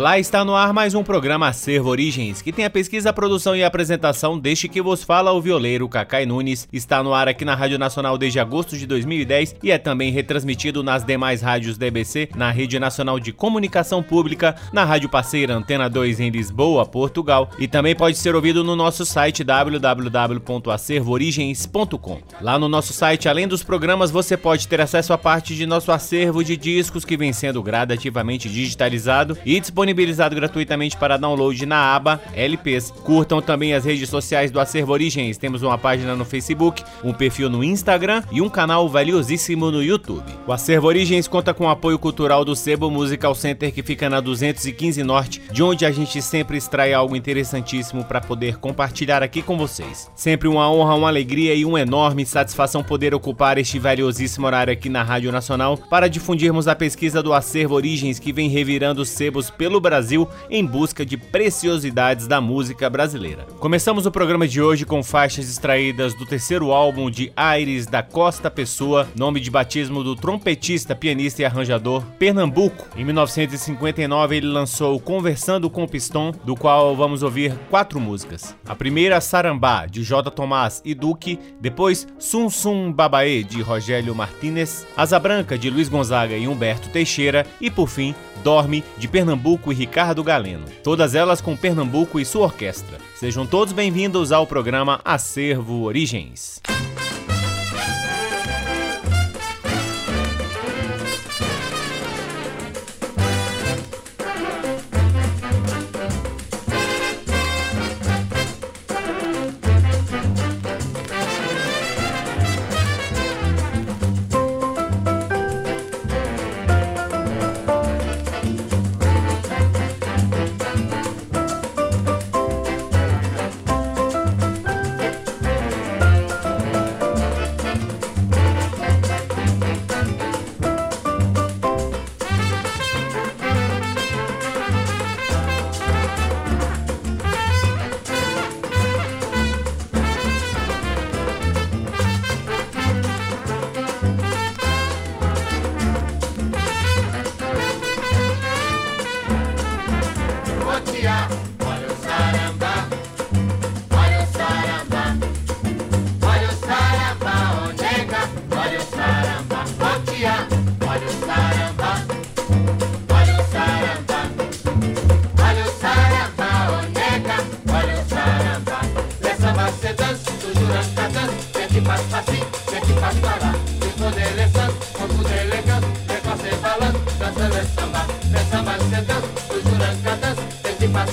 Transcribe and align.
Olá, 0.00 0.18
está 0.18 0.42
no 0.46 0.56
ar 0.56 0.72
mais 0.72 0.94
um 0.94 1.04
programa 1.04 1.48
Acervo 1.48 1.90
Origens, 1.90 2.40
que 2.40 2.50
tem 2.50 2.64
a 2.64 2.70
pesquisa, 2.70 3.10
a 3.10 3.12
produção 3.12 3.54
e 3.54 3.62
a 3.62 3.66
apresentação 3.66 4.38
deste 4.38 4.66
que 4.66 4.80
vos 4.80 5.04
fala 5.04 5.30
o 5.30 5.42
violeiro 5.42 5.86
Cacai 5.90 6.24
Nunes. 6.24 6.66
Está 6.72 7.02
no 7.02 7.12
ar 7.12 7.28
aqui 7.28 7.44
na 7.44 7.54
Rádio 7.54 7.78
Nacional 7.78 8.16
desde 8.16 8.40
agosto 8.40 8.78
de 8.78 8.86
2010 8.86 9.56
e 9.62 9.70
é 9.70 9.76
também 9.76 10.10
retransmitido 10.10 10.82
nas 10.82 11.04
demais 11.04 11.42
rádios 11.42 11.76
DBC, 11.76 12.30
na 12.34 12.50
Rede 12.50 12.78
Nacional 12.78 13.20
de 13.20 13.30
Comunicação 13.30 14.02
Pública, 14.02 14.56
na 14.72 14.86
Rádio 14.86 15.10
Parceira 15.10 15.54
Antena 15.54 15.86
2 15.86 16.18
em 16.20 16.30
Lisboa, 16.30 16.86
Portugal 16.86 17.50
e 17.58 17.68
também 17.68 17.94
pode 17.94 18.16
ser 18.16 18.34
ouvido 18.34 18.64
no 18.64 18.74
nosso 18.74 19.04
site 19.04 19.44
www.acervoorigens.com. 19.44 22.20
Lá 22.40 22.58
no 22.58 22.70
nosso 22.70 22.94
site, 22.94 23.28
além 23.28 23.46
dos 23.46 23.62
programas, 23.62 24.10
você 24.10 24.34
pode 24.34 24.66
ter 24.66 24.80
acesso 24.80 25.12
a 25.12 25.18
parte 25.18 25.54
de 25.54 25.66
nosso 25.66 25.92
acervo 25.92 26.42
de 26.42 26.56
discos 26.56 27.04
que 27.04 27.18
vem 27.18 27.34
sendo 27.34 27.62
gradativamente 27.62 28.48
digitalizado 28.48 29.36
e 29.44 29.60
disponibilizado 29.60 29.89
disponibilizado 29.90 30.34
gratuitamente 30.34 30.96
para 30.96 31.16
download 31.16 31.66
na 31.66 31.94
aba 31.94 32.20
LPs. 32.34 32.90
Curtam 33.02 33.42
também 33.42 33.74
as 33.74 33.84
redes 33.84 34.08
sociais 34.08 34.50
do 34.50 34.60
Acervo 34.60 34.92
Origens. 34.92 35.36
Temos 35.36 35.62
uma 35.62 35.76
página 35.76 36.14
no 36.14 36.24
Facebook, 36.24 36.82
um 37.02 37.12
perfil 37.12 37.50
no 37.50 37.64
Instagram 37.64 38.22
e 38.30 38.40
um 38.40 38.48
canal 38.48 38.88
valiosíssimo 38.88 39.70
no 39.70 39.82
YouTube. 39.82 40.24
O 40.46 40.52
Acervo 40.52 40.86
Origens 40.86 41.26
conta 41.26 41.52
com 41.52 41.64
o 41.64 41.68
apoio 41.68 41.98
cultural 41.98 42.44
do 42.44 42.54
Sebo 42.54 42.90
Musical 42.90 43.34
Center, 43.34 43.72
que 43.72 43.82
fica 43.82 44.08
na 44.08 44.20
215 44.20 45.02
Norte, 45.02 45.42
de 45.50 45.62
onde 45.62 45.84
a 45.84 45.90
gente 45.90 46.22
sempre 46.22 46.56
extrai 46.56 46.92
algo 46.92 47.16
interessantíssimo 47.16 48.04
para 48.04 48.20
poder 48.20 48.56
compartilhar 48.58 49.22
aqui 49.22 49.42
com 49.42 49.56
vocês. 49.56 50.10
Sempre 50.14 50.48
uma 50.48 50.70
honra, 50.70 50.94
uma 50.94 51.08
alegria 51.08 51.54
e 51.54 51.64
uma 51.64 51.80
enorme 51.80 52.24
satisfação 52.24 52.82
poder 52.82 53.14
ocupar 53.14 53.58
este 53.58 53.78
valiosíssimo 53.78 54.46
horário 54.46 54.72
aqui 54.72 54.88
na 54.88 55.02
Rádio 55.02 55.32
Nacional 55.32 55.76
para 55.76 56.08
difundirmos 56.08 56.68
a 56.68 56.76
pesquisa 56.76 57.22
do 57.22 57.32
Acervo 57.32 57.74
Origens 57.74 58.18
que 58.18 58.32
vem 58.32 58.48
revirando 58.48 59.04
sebos 59.04 59.50
pelo 59.50 59.79
Brasil 59.80 60.28
em 60.48 60.64
busca 60.64 61.04
de 61.04 61.16
preciosidades 61.16 62.26
da 62.26 62.40
música 62.40 62.88
brasileira. 62.88 63.46
Começamos 63.58 64.06
o 64.06 64.10
programa 64.10 64.46
de 64.46 64.60
hoje 64.60 64.84
com 64.84 65.02
faixas 65.02 65.48
extraídas 65.48 66.14
do 66.14 66.26
terceiro 66.26 66.72
álbum 66.72 67.10
de 67.10 67.32
Aires 67.36 67.86
da 67.86 68.02
Costa 68.02 68.50
Pessoa, 68.50 69.08
nome 69.16 69.40
de 69.40 69.50
batismo 69.50 70.02
do 70.02 70.14
trompetista, 70.16 70.94
pianista 70.94 71.42
e 71.42 71.44
arranjador 71.44 72.04
Pernambuco. 72.18 72.86
Em 72.96 73.04
1959 73.04 74.36
ele 74.36 74.46
lançou 74.46 74.98
Conversando 75.00 75.70
com 75.70 75.84
o 75.84 75.88
Pistão, 75.88 76.32
do 76.44 76.54
qual 76.54 76.94
vamos 76.94 77.22
ouvir 77.22 77.54
quatro 77.70 78.00
músicas. 78.00 78.54
A 78.66 78.74
primeira 78.74 79.20
Sarambá 79.20 79.86
de 79.86 80.02
J. 80.02 80.30
Tomás 80.30 80.80
e 80.84 80.94
Duque, 80.94 81.38
depois 81.60 82.06
Sum 82.18 82.48
Sum 82.48 82.92
Babaê 82.92 83.42
de 83.42 83.62
Rogério 83.62 84.14
Martinez, 84.14 84.86
Asa 84.96 85.18
Branca 85.18 85.58
de 85.58 85.70
Luiz 85.70 85.88
Gonzaga 85.88 86.36
e 86.36 86.46
Humberto 86.46 86.88
Teixeira 86.88 87.46
e 87.60 87.70
por 87.70 87.88
fim 87.88 88.14
Dorme 88.42 88.82
de 88.98 89.06
Pernambuco 89.06 89.69
e 89.72 89.74
Ricardo 89.74 90.22
Galeno, 90.22 90.66
todas 90.82 91.14
elas 91.14 91.40
com 91.40 91.56
Pernambuco 91.56 92.18
e 92.18 92.24
sua 92.24 92.44
orquestra. 92.44 92.98
Sejam 93.16 93.46
todos 93.46 93.72
bem-vindos 93.72 94.32
ao 94.32 94.46
programa 94.46 95.00
Acervo 95.04 95.82
Origens. 95.82 96.60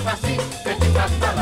facile, 0.04 0.42
que 0.64 0.86
tu 0.86 0.92
passes 0.92 1.20
par 1.20 1.38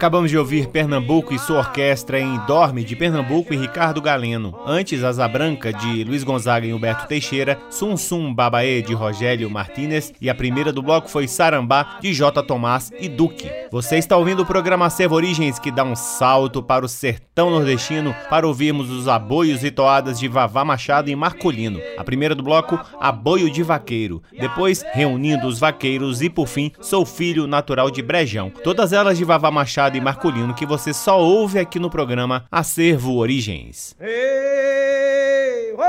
Acabamos 0.00 0.30
de 0.30 0.38
ouvir 0.38 0.68
Pernambuco 0.68 1.34
e 1.34 1.38
sua 1.38 1.58
orquestra 1.58 2.18
em 2.18 2.38
Dorme 2.46 2.82
de 2.82 2.96
Pernambuco 2.96 3.52
e 3.52 3.56
Ricardo 3.58 4.00
Galeno. 4.00 4.58
Antes, 4.64 5.04
Asa 5.04 5.28
Branca 5.28 5.74
de 5.74 6.04
Luiz 6.04 6.24
Gonzaga 6.24 6.66
e 6.66 6.72
Humberto 6.72 7.06
Teixeira, 7.06 7.58
Sum 7.68 7.98
Sum 7.98 8.32
Babaê 8.32 8.80
de 8.80 8.94
Rogério 8.94 9.50
Martínez 9.50 10.10
e 10.18 10.30
a 10.30 10.34
primeira 10.34 10.72
do 10.72 10.80
bloco 10.80 11.10
foi 11.10 11.28
Sarambá 11.28 11.98
de 12.00 12.14
J. 12.14 12.42
Tomás 12.44 12.90
e 12.98 13.10
Duque. 13.10 13.50
Você 13.70 13.98
está 13.98 14.16
ouvindo 14.16 14.40
o 14.40 14.46
programa 14.46 14.88
Servo 14.88 15.16
Origens 15.16 15.58
que 15.58 15.70
dá 15.70 15.84
um 15.84 15.94
salto 15.94 16.62
para 16.62 16.86
o 16.86 16.88
sertão 16.88 17.50
nordestino 17.50 18.16
para 18.30 18.48
ouvirmos 18.48 18.88
os 18.88 19.06
aboios 19.06 19.62
e 19.62 19.70
toadas 19.70 20.18
de 20.18 20.28
Vavá 20.28 20.64
Machado 20.64 21.10
e 21.10 21.14
Marcolino. 21.14 21.78
A 21.98 22.02
primeira 22.02 22.34
do 22.34 22.42
bloco, 22.42 22.80
Aboio 22.98 23.50
de 23.50 23.62
Vaqueiro. 23.62 24.22
Depois, 24.32 24.82
Reunindo 24.94 25.46
os 25.46 25.58
Vaqueiros 25.58 26.22
e 26.22 26.30
por 26.30 26.48
fim, 26.48 26.72
Sou 26.80 27.04
Filho 27.04 27.46
Natural 27.46 27.90
de 27.90 28.00
Brejão. 28.00 28.50
Todas 28.64 28.94
elas 28.94 29.18
de 29.18 29.24
Vavá 29.26 29.50
Machado 29.50 29.89
Dourado 29.90 29.96
e 29.96 30.00
marculino 30.00 30.54
que 30.54 30.64
você 30.64 30.94
só 30.94 31.18
ouve 31.20 31.58
aqui 31.58 31.78
no 31.78 31.90
programa 31.90 32.44
Acervo 32.50 33.16
Origens. 33.16 33.96
Ei, 34.00 35.74
oh, 35.74 35.80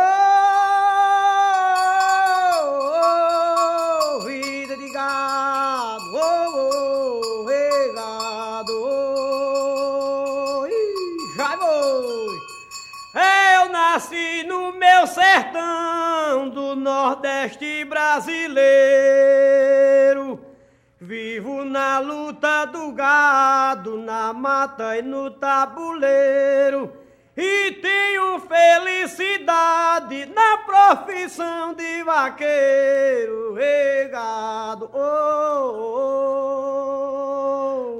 oh, 4.18 4.26
vida 4.26 4.76
de 4.76 4.92
gado, 4.92 6.04
oh, 6.16 7.46
oh, 7.46 7.50
ei, 7.50 7.94
gado, 7.94 8.74
oh, 10.64 10.68
já 11.38 11.58
foi. 11.58 12.40
Eu 13.14 13.70
nasci 13.72 14.44
no 14.48 14.74
meu 14.74 15.06
sertão 15.08 16.50
do 16.50 16.76
Nordeste 16.76 17.86
brasileiro. 17.86 19.61
Vivo 21.12 21.66
na 21.66 22.00
luta 22.00 22.64
do 22.68 22.94
gado, 22.94 23.98
na 23.98 24.32
mata 24.32 24.98
e 24.98 25.02
no 25.02 25.30
tabuleiro. 25.30 26.90
E 27.36 27.72
tenho 27.82 28.40
felicidade 28.48 30.26
na 30.28 30.60
profissão 30.60 31.74
de 31.74 32.02
vaqueiro, 32.04 33.56
regado. 33.56 34.90
Oh, 34.94 35.68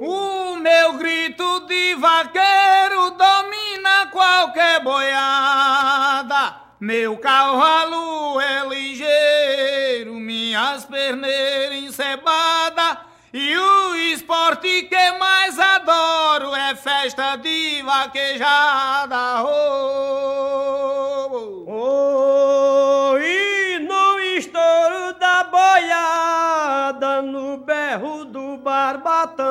oh. 0.00 0.52
O 0.54 0.56
meu 0.56 0.94
grito 0.94 1.66
de 1.66 1.94
vaqueiro 1.96 3.10
domina 3.10 4.06
qualquer 4.10 4.82
boiada. 4.82 6.62
Meu 6.80 7.18
cavalo 7.18 8.40
é 8.40 8.66
ligeiro, 8.66 10.14
minhas 10.14 10.86
perneiras 10.86 11.76
encebadas. 11.76 13.01
E 13.34 13.56
o 13.56 13.94
esporte 14.12 14.82
que 14.82 15.12
mais 15.12 15.58
adoro 15.58 16.54
é 16.54 16.76
festa 16.76 17.34
de 17.36 17.80
vaquejada. 17.82 19.42
Oh, 19.42 21.28
oh, 21.32 21.64
oh, 21.66 23.18
e 23.18 23.78
no 23.78 24.20
estouro 24.36 25.14
da 25.18 25.44
boiada, 25.44 27.22
no 27.22 27.56
berro 27.56 28.26
do 28.26 28.58
barbatão, 28.58 29.46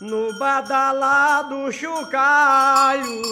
no 0.00 0.38
badalado 0.38 1.72
chocalho 1.72 3.22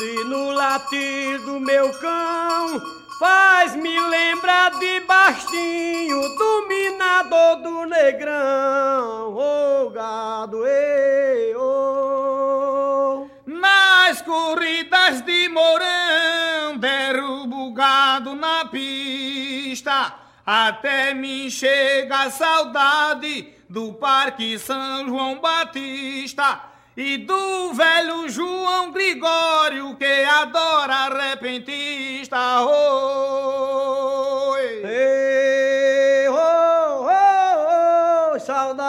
e 0.00 0.24
no 0.24 0.50
latir 0.50 1.38
do 1.42 1.60
meu 1.60 1.96
cão 2.00 3.01
faz-me 3.22 4.00
lembrar 4.00 4.70
de 4.80 4.98
Bastinho, 5.02 6.20
dominador 6.36 7.62
do 7.62 7.86
negrão, 7.86 9.32
ô 9.32 9.86
oh, 9.86 9.90
gado, 9.90 10.66
ei, 10.66 11.54
oh. 11.54 13.28
Nas 13.46 14.20
corridas 14.22 15.22
de 15.22 15.48
Mourão, 15.50 16.76
derrubo 16.78 17.72
gado 17.72 18.34
na 18.34 18.64
pista, 18.64 20.14
até 20.44 21.14
me 21.14 21.48
chega 21.48 22.24
a 22.24 22.30
saudade 22.32 23.54
do 23.68 23.92
Parque 23.92 24.58
São 24.58 25.06
João 25.06 25.40
Batista 25.40 26.71
e 26.96 27.18
do 27.18 27.72
velho 27.72 28.28
João 28.28 28.92
Gregório 28.92 29.96
que 29.96 30.24
adora 30.24 31.08
repentista. 31.08 32.60
Oh, 32.60 34.54
ei, 34.56 36.28
oh, 36.28 37.06
oh, 37.08 38.34
oh, 38.34 38.40
saudade, 38.40 38.84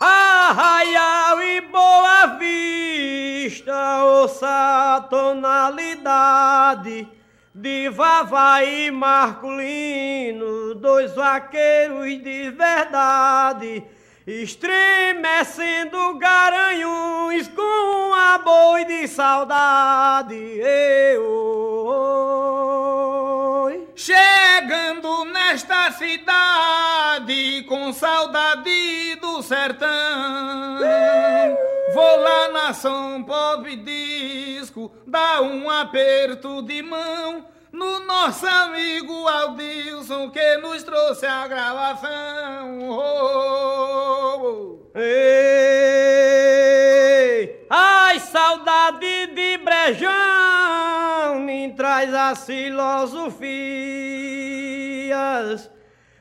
arraial 0.00 1.42
e 1.42 1.60
boa 1.60 2.38
vista, 2.38 4.04
ouça 4.04 5.06
tonalidade 5.10 7.06
de 7.54 7.90
Vavá 7.90 8.64
e 8.64 8.90
Marculino, 8.90 10.74
dois 10.76 11.14
vaqueiros 11.14 12.22
de 12.22 12.50
verdade 12.50 13.84
estremecendo 14.26 16.14
garanhões 16.18 17.48
com 17.48 18.14
a 18.14 18.38
boi 18.38 18.84
de 18.84 19.08
saudade. 19.08 20.36
Eu, 20.36 21.70
Chegando 23.94 25.26
nesta 25.26 25.92
cidade 25.92 27.64
com 27.68 27.92
saudade 27.92 29.16
do 29.16 29.42
sertão, 29.42 29.88
vou 31.92 32.20
lá 32.20 32.48
na 32.48 32.72
São 32.72 33.22
Pobre 33.22 33.76
Disco, 33.76 34.90
dar 35.06 35.42
um 35.42 35.68
aperto 35.68 36.62
de 36.62 36.80
mão 36.82 37.44
no 37.80 38.00
nosso 38.00 38.46
amigo 38.46 39.26
Aldilson 39.26 40.28
que 40.28 40.58
nos 40.58 40.82
trouxe 40.82 41.24
a 41.24 41.48
gravação. 41.48 42.90
Oh, 42.90 44.36
oh. 44.42 44.90
Ei, 44.94 46.04
ai, 47.70 48.20
saudade 48.20 49.28
de 49.28 49.56
Brejão, 49.56 51.40
me 51.40 51.72
traz 51.72 52.12
as 52.12 52.44
filosofias. 52.44 53.40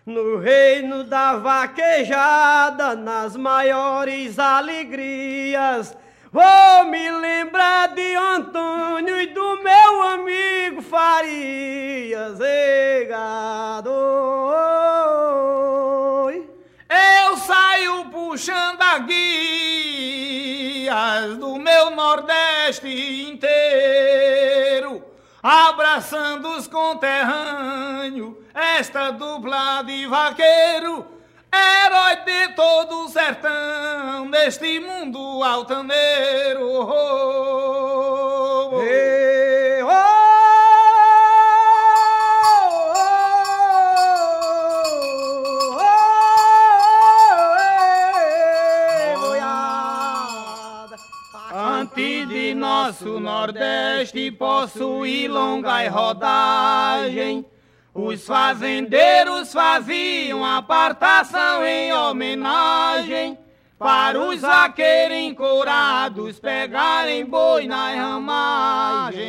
No 0.06 0.38
reino 0.38 1.04
da 1.04 1.36
vaquejada, 1.36 2.96
nas 2.96 3.36
maiores 3.36 4.40
alegrias 4.40 5.94
Vou 6.32 6.86
me 6.86 7.10
lembrar 7.10 7.88
de 7.96 8.14
Antônio 8.14 9.20
e 9.20 9.26
do 9.34 9.64
meu 9.64 10.02
amigo 10.04 10.80
Farias, 10.80 12.40
Egado. 12.40 13.90
Eu 16.88 17.36
saio 17.38 18.06
puxando 18.12 18.80
a 18.80 19.00
guias 19.00 19.26
do 21.38 21.58
meu 21.58 21.90
Nordeste 21.90 22.88
inteiro, 23.32 25.04
abraçando 25.42 26.48
os 26.58 26.68
conterrâneos, 26.68 28.36
esta 28.54 29.10
dupla 29.10 29.82
de 29.82 30.06
vaqueiro 30.06 31.19
herói 31.54 32.16
de 32.26 32.54
todo 32.56 33.06
o 33.06 33.10
sertão, 33.10 34.26
neste 34.30 34.80
mundo 34.80 35.44
altaneiro. 35.44 36.68
Oh, 36.70 36.92
oh, 38.72 38.82
hey, 38.82 39.84
oh, 39.84 40.20
nosso 52.60 53.20
Nordeste 53.20 54.32
possuir 54.32 55.32
longa 55.32 55.88
rodagem 55.90 57.46
os 57.94 58.26
fazendeiros 58.26 59.52
faziam 59.52 60.46
apartação 60.46 61.66
em 61.66 61.92
homenagem 61.94 63.38
para 63.78 64.18
os 64.20 64.42
vaqueiros 64.42 65.18
encorados 65.18 66.40
pegarem 66.40 67.26
boi 67.26 67.66
na 67.66 67.94
ramagem. 67.94 69.22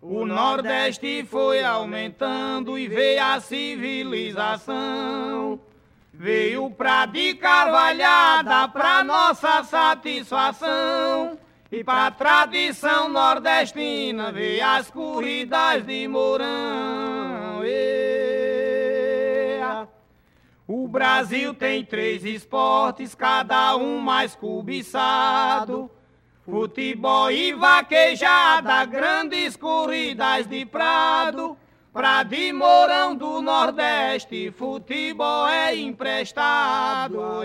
O 0.00 0.24
Nordeste 0.24 1.24
foi 1.24 1.64
aumentando 1.64 2.78
e 2.78 2.86
veio 2.86 3.24
a 3.24 3.40
civilização. 3.40 5.58
Veio 6.12 6.70
pra 6.70 7.06
de 7.06 7.34
carvalhada 7.34 8.68
pra 8.68 9.02
nossa 9.02 9.64
satisfação. 9.64 11.36
E 11.72 11.82
para 11.82 12.08
a 12.08 12.10
tradição 12.10 13.08
nordestina, 13.08 14.30
vê 14.30 14.60
as 14.60 14.90
corridas 14.90 15.82
de 15.86 16.06
Mourão. 16.06 17.62
O 20.68 20.86
Brasil 20.86 21.54
tem 21.54 21.82
três 21.82 22.26
esportes, 22.26 23.14
cada 23.14 23.74
um 23.76 23.98
mais 23.98 24.34
cobiçado. 24.34 25.90
Futebol 26.44 27.30
e 27.30 27.54
vaquejada, 27.54 28.84
grandes 28.84 29.56
corridas 29.56 30.46
de 30.46 30.66
prado. 30.66 31.56
Pra 31.90 32.22
de 32.22 32.52
Mourão 32.52 33.14
do 33.14 33.40
Nordeste, 33.40 34.50
futebol 34.50 35.48
é 35.48 35.74
emprestado. 35.74 37.44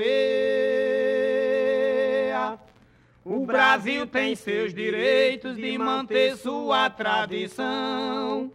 O 3.29 3.45
Brasil 3.45 4.07
tem 4.07 4.37
seus 4.37 4.73
direitos 4.73 5.57
de 5.57 5.77
manter 5.77 6.37
sua 6.37 6.89
tradição. 6.89 8.49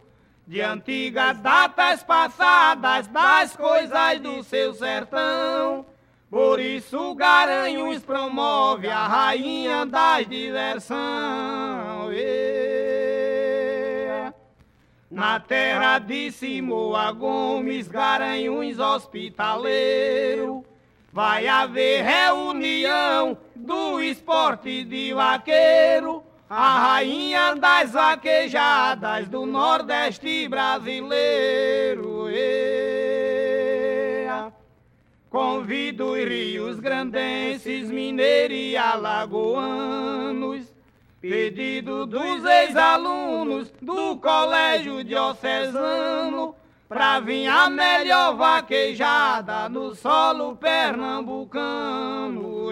De 0.47 0.61
antigas 0.61 1.37
datas 1.37 2.01
passadas, 2.01 3.05
das 3.05 3.55
coisas 3.55 4.19
do 4.19 4.41
seu 4.41 4.73
sertão. 4.73 5.85
Por 6.27 6.59
isso 6.59 7.13
Garanhuns 7.13 7.99
promove 7.99 8.89
a 8.89 9.05
rainha 9.05 9.85
das 9.85 10.27
diversões. 10.27 10.97
Na 15.11 15.39
terra 15.39 15.99
de 15.99 16.31
Simoa 16.31 17.11
Gomes, 17.11 17.87
Garanhuns 17.87 18.79
hospitaleiro. 18.79 20.65
Vai 21.13 21.47
haver 21.47 22.03
reunião 22.03 23.37
do 23.55 24.01
esporte 24.01 24.83
de 24.83 25.13
vaqueiro. 25.13 26.23
a 26.49 26.79
rainha 26.79 27.55
das 27.55 27.91
vaquejadas 27.93 29.27
do 29.27 29.45
Nordeste 29.45 30.47
brasileiro. 30.47 32.27
Convido 35.29 36.11
os 36.11 36.19
rios 36.19 36.79
grandenses, 36.79 37.89
mineiros 37.89 38.55
e 38.55 38.77
alagoanos, 38.77 40.65
pedido 41.19 42.05
dos 42.05 42.45
ex-alunos 42.45 43.71
do 43.81 44.17
Colégio 44.17 45.03
Diocesano, 45.03 46.52
pra 46.93 47.19
vir 47.19 47.47
a 47.47 47.69
melhor 47.69 48.35
vaquejada 48.35 49.67
no 49.67 49.95
solo 49.95 50.55
pernambucano. 50.55 52.69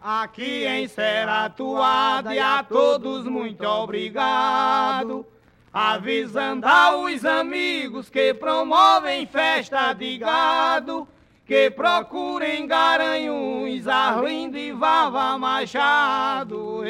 Aqui 0.00 0.64
em 0.64 0.86
Seratuada 0.86 2.34
e 2.34 2.38
a 2.38 2.62
todos 2.62 3.24
muito 3.24 3.64
obrigado. 3.64 5.26
Avisando 5.72 6.68
aos 6.68 7.24
amigos 7.24 8.08
que 8.08 8.32
promovem 8.32 9.26
festa 9.26 9.92
de 9.92 10.18
gado, 10.18 11.08
que 11.44 11.68
procurem 11.70 12.68
Garanhuns, 12.68 13.88
Arlindo 13.88 14.56
e 14.56 14.70
Vava 14.70 15.36
Machado. 15.36 16.84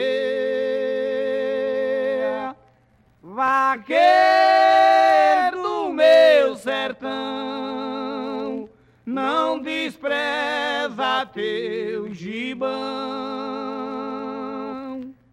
Vaqueiro 3.34 3.98
do 5.60 5.92
meu 5.92 6.54
sertão 6.54 7.10
não 9.04 9.60
despreza 9.60 11.26
teu 11.34 12.14
gibão. 12.14 12.70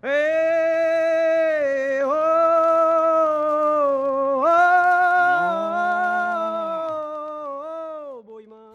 Ei, 0.02 2.04
oh, 2.04 2.10
oh, 4.48 4.48
oh, 8.18 8.24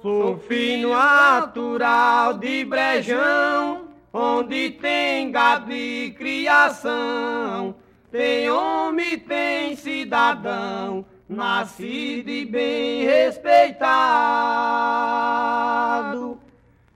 Sou 0.03 0.39
filho 0.39 0.91
natural 0.91 2.35
de 2.35 2.65
Brejão, 2.65 3.89
onde 4.13 4.71
tem 4.71 5.33
gado 5.33 5.67
de 5.67 6.15
criação, 6.17 7.75
tem 8.11 8.51
homem, 8.51 9.19
tem 9.19 9.77
cidadão 9.77 11.05
nascido 11.29 12.31
e 12.31 12.45
bem 12.45 13.05
respeitado. 13.05 13.87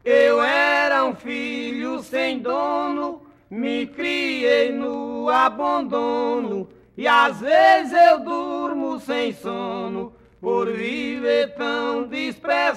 Eu 0.04 0.42
era 0.42 1.04
um 1.04 1.14
filho 1.14 2.02
sem 2.02 2.38
dono, 2.38 3.22
me 3.50 3.86
criei 3.86 4.72
no 4.72 5.28
abandono, 5.28 6.68
e 6.96 7.06
às 7.06 7.40
vezes 7.40 7.92
eu 7.92 8.20
durmo 8.20 8.98
sem 9.00 9.32
sono, 9.32 10.12
por 10.40 10.72
viver 10.72 11.54
tão 11.54 12.04
desprezado. 12.04 12.70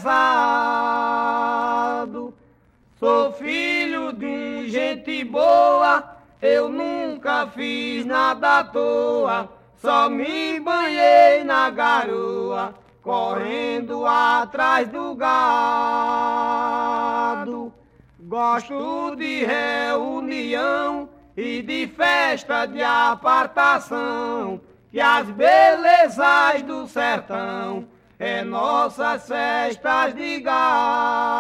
Sou 3.00 3.32
filho 3.34 4.12
de 4.12 4.70
gente 4.70 5.24
boa, 5.24 6.13
eu 6.44 6.68
nunca 6.68 7.48
fiz 7.48 8.06
nada 8.06 8.60
à 8.60 8.64
toa. 8.66 9.50
Só 9.78 10.10
me 10.10 10.60
banhei 10.60 11.42
na 11.46 11.70
garoa, 11.70 12.76
correndo 13.02 14.06
atrás 14.06 14.90
do 14.90 15.16
gado. 15.16 16.14
Gosto 18.20 19.16
de 19.16 19.46
reunião 19.46 21.08
e 21.38 21.62
de 21.62 21.88
festa 21.88 22.66
de 22.66 22.84
apartação, 22.84 24.60
que 24.92 25.00
as 25.00 25.30
belezas 25.30 26.62
do 26.64 26.86
sertão 26.88 27.88
é 28.20 28.44
nossas 28.44 29.26
festas 29.28 30.14
de 30.14 30.42
gado. 30.42 31.34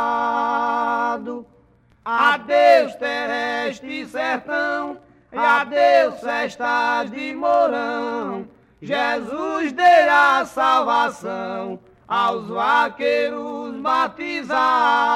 Adeus 2.06 2.96
terrestre 2.96 4.06
sertão 4.06 4.98
adeus 5.36 6.20
festas 6.20 7.10
de 7.12 7.34
Mourão. 7.34 8.48
Jesus 8.82 9.72
terá 9.72 10.46
salvação 10.46 11.80
aos 12.08 12.48
vaqueiros 12.48 13.76
batizados. 13.78 15.12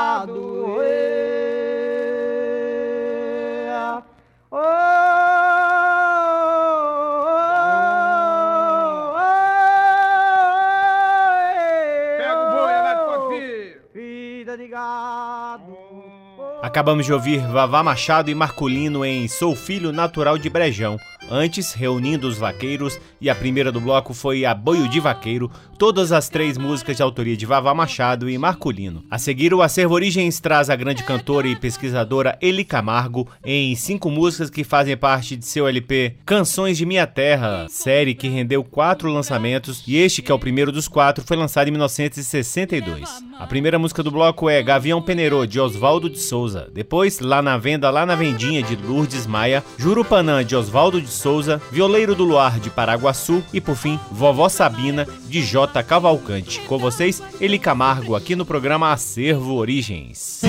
Acabamos 16.67 17.05
de 17.05 17.13
ouvir 17.13 17.39
Vavá 17.47 17.81
Machado 17.81 18.29
e 18.29 18.35
Marculino 18.35 19.05
em 19.05 19.25
Sou 19.29 19.55
Filho 19.55 19.93
Natural 19.93 20.37
de 20.37 20.49
Brejão. 20.49 20.99
Antes, 21.29 21.73
reunindo 21.73 22.27
os 22.27 22.37
vaqueiros, 22.37 22.99
e 23.19 23.29
a 23.29 23.35
primeira 23.35 23.71
do 23.71 23.81
bloco 23.81 24.13
foi 24.13 24.45
A 24.45 24.53
Boio 24.53 24.87
de 24.87 24.99
Vaqueiro, 24.99 25.51
todas 25.77 26.11
as 26.11 26.29
três 26.29 26.57
músicas 26.57 26.97
de 26.97 27.03
autoria 27.03 27.35
de 27.35 27.45
Vavá 27.45 27.73
Machado 27.73 28.29
e 28.29 28.37
Marculino. 28.37 29.03
A 29.11 29.17
seguir, 29.17 29.53
o 29.53 29.61
Acervo 29.61 29.93
Origens 29.93 30.39
traz 30.39 30.69
a 30.69 30.75
grande 30.75 31.03
cantora 31.03 31.47
e 31.47 31.55
pesquisadora 31.55 32.37
Eli 32.41 32.63
Camargo 32.63 33.27
em 33.43 33.75
cinco 33.75 34.09
músicas 34.09 34.49
que 34.49 34.63
fazem 34.63 34.95
parte 34.95 35.35
de 35.35 35.45
seu 35.45 35.67
LP 35.67 36.15
Canções 36.25 36.77
de 36.77 36.85
Minha 36.85 37.05
Terra, 37.05 37.67
série 37.69 38.15
que 38.15 38.27
rendeu 38.27 38.63
quatro 38.63 39.11
lançamentos, 39.11 39.83
e 39.85 39.97
este, 39.97 40.21
que 40.21 40.31
é 40.31 40.35
o 40.35 40.39
primeiro 40.39 40.71
dos 40.71 40.87
quatro, 40.87 41.23
foi 41.25 41.37
lançado 41.37 41.67
em 41.67 41.71
1962. 41.71 43.23
A 43.37 43.45
primeira 43.45 43.77
música 43.77 44.01
do 44.01 44.11
bloco 44.11 44.49
é 44.49 44.63
Gavião 44.63 45.01
Peneirô, 45.01 45.45
de 45.45 45.59
Oswaldo 45.59 46.09
de 46.09 46.19
Souza. 46.19 46.69
Depois, 46.73 47.19
Lá 47.19 47.41
na 47.41 47.57
Venda, 47.57 47.89
Lá 47.89 48.05
na 48.05 48.15
Vendinha, 48.15 48.63
de 48.63 48.75
Lourdes 48.75 49.27
Maia. 49.27 49.63
Jurupanã, 49.77 50.43
de 50.43 50.55
Oswaldo 50.55 50.99
de 51.01 51.09
Souza. 51.17 51.61
Violeiro 51.71 52.15
do 52.15 52.23
Luar, 52.23 52.59
de 52.59 52.69
Paraguaçu. 52.69 53.43
E, 53.51 53.59
por 53.59 53.75
fim, 53.75 53.99
Vovó 54.11 54.47
Sabina, 54.47 55.07
de 55.27 55.41
J. 55.41 55.83
Cavalcante. 55.83 56.59
Com 56.61 56.77
vocês, 56.77 57.21
Eli 57.41 57.59
Camargo, 57.59 58.15
aqui 58.15 58.35
no 58.35 58.45
programa 58.45 58.91
Acervo 58.91 59.55
Origens. 59.55 60.46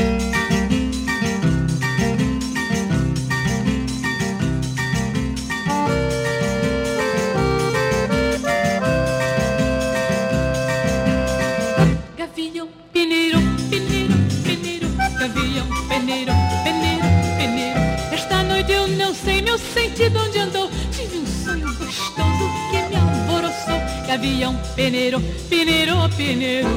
Gavião, 24.18 24.60
peneiro, 24.74 25.20
peneiro, 25.48 25.94
peneiro. 26.16 26.68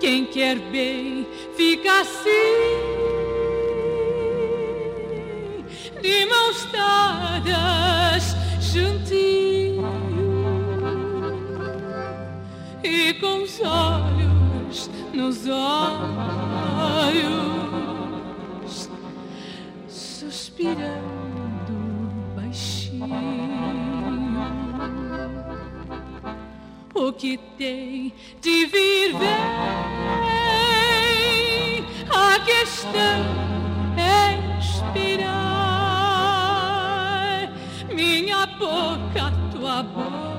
Quem 0.00 0.24
quer 0.26 0.58
bem 0.58 1.24
fica 1.56 2.00
assim, 2.00 2.30
de 6.02 6.26
mãos 6.26 6.66
dadas, 6.72 8.34
juntinho 8.60 9.86
e 12.82 13.14
com 13.20 13.44
os 13.44 13.60
olhos 13.60 14.90
nos 15.14 15.46
olhos, 15.46 15.60
suspirando. 19.88 21.15
O 26.94 27.12
que 27.12 27.38
tem 27.58 28.12
de 28.40 28.66
vir 28.66 29.12
vem, 29.12 29.26
a 32.10 32.38
questão 32.40 33.24
é 33.96 34.58
inspirar 34.58 35.36
minha 37.94 38.46
boca, 38.46 39.32
tua 39.52 39.82
boca 39.82 40.36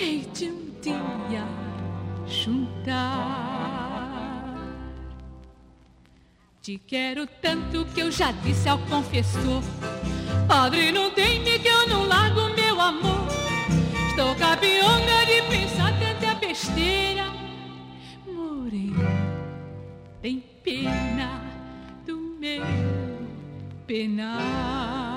hei 0.00 0.26
de 0.32 0.46
um 0.46 0.70
dia 0.80 1.44
juntar. 2.26 3.49
Te 6.70 6.78
quero 6.86 7.26
tanto 7.26 7.84
que 7.86 8.00
eu 8.00 8.12
já 8.12 8.30
disse 8.30 8.68
ao 8.68 8.78
confessor. 8.78 9.60
Padre, 10.46 10.92
não 10.92 11.10
teme 11.10 11.58
que 11.58 11.66
eu 11.66 11.88
não 11.88 12.06
largo 12.06 12.54
meu 12.54 12.80
amor. 12.80 13.26
Estou 14.08 14.36
capionga 14.36 15.26
de 15.26 15.42
pensar 15.48 15.92
tanta 15.98 16.32
besteira. 16.36 17.24
Morena, 18.24 19.10
tem 20.22 20.38
pena 20.62 21.42
do 22.06 22.36
meu 22.38 22.62
penar. 23.84 25.09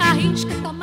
arrisca, 0.00 0.54
toma 0.62 0.75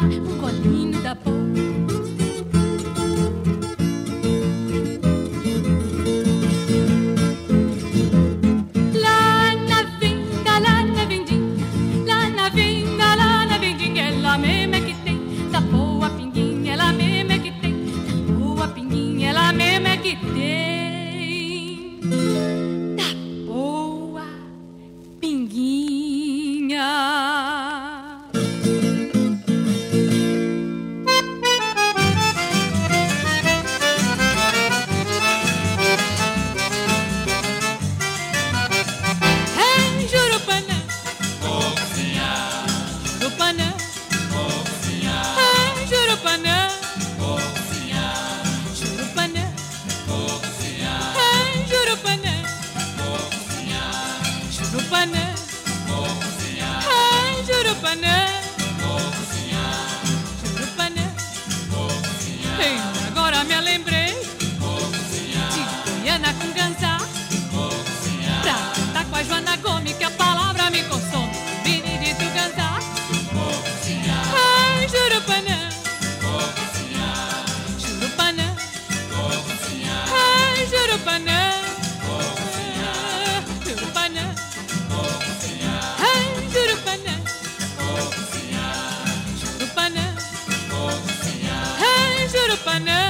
panela. 92.64 93.03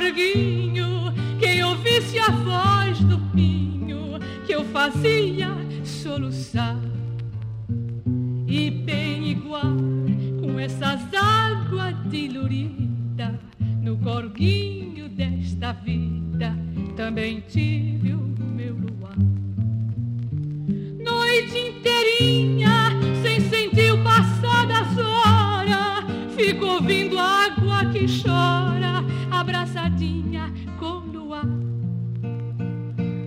Corguinho. 0.00 1.12
Quem 1.38 1.62
ouvisse 1.62 2.18
a 2.18 2.30
voz 2.30 2.98
do 3.00 3.18
pinho 3.32 4.18
que 4.46 4.52
eu 4.52 4.64
fazia 4.66 5.48
soluçar. 5.84 6.76
E 8.46 8.70
bem 8.70 9.30
igual 9.30 9.76
com 10.40 10.58
essas 10.58 11.00
águas 11.14 11.94
diluridas 12.08 13.38
no 13.82 13.96
corguinho 13.98 15.08
desta 15.10 15.72
vida, 15.72 16.56
também 16.96 17.42
tive 17.46 18.14
o 18.14 18.34
meu 18.38 18.74
luar. 18.74 19.16
Noite 20.98 21.58
inteirinha 21.58 22.90
sem 23.22 23.40
sentir 23.40 23.92
o 23.92 24.02
passar 24.02 24.66
das 24.66 24.98
horas 24.98 25.50
Fico 26.40 26.64
ouvindo 26.64 27.18
água 27.18 27.84
que 27.92 28.06
chora, 28.22 28.79
abraçadinha 29.40 30.52
com 30.78 30.98
luar. 30.98 31.44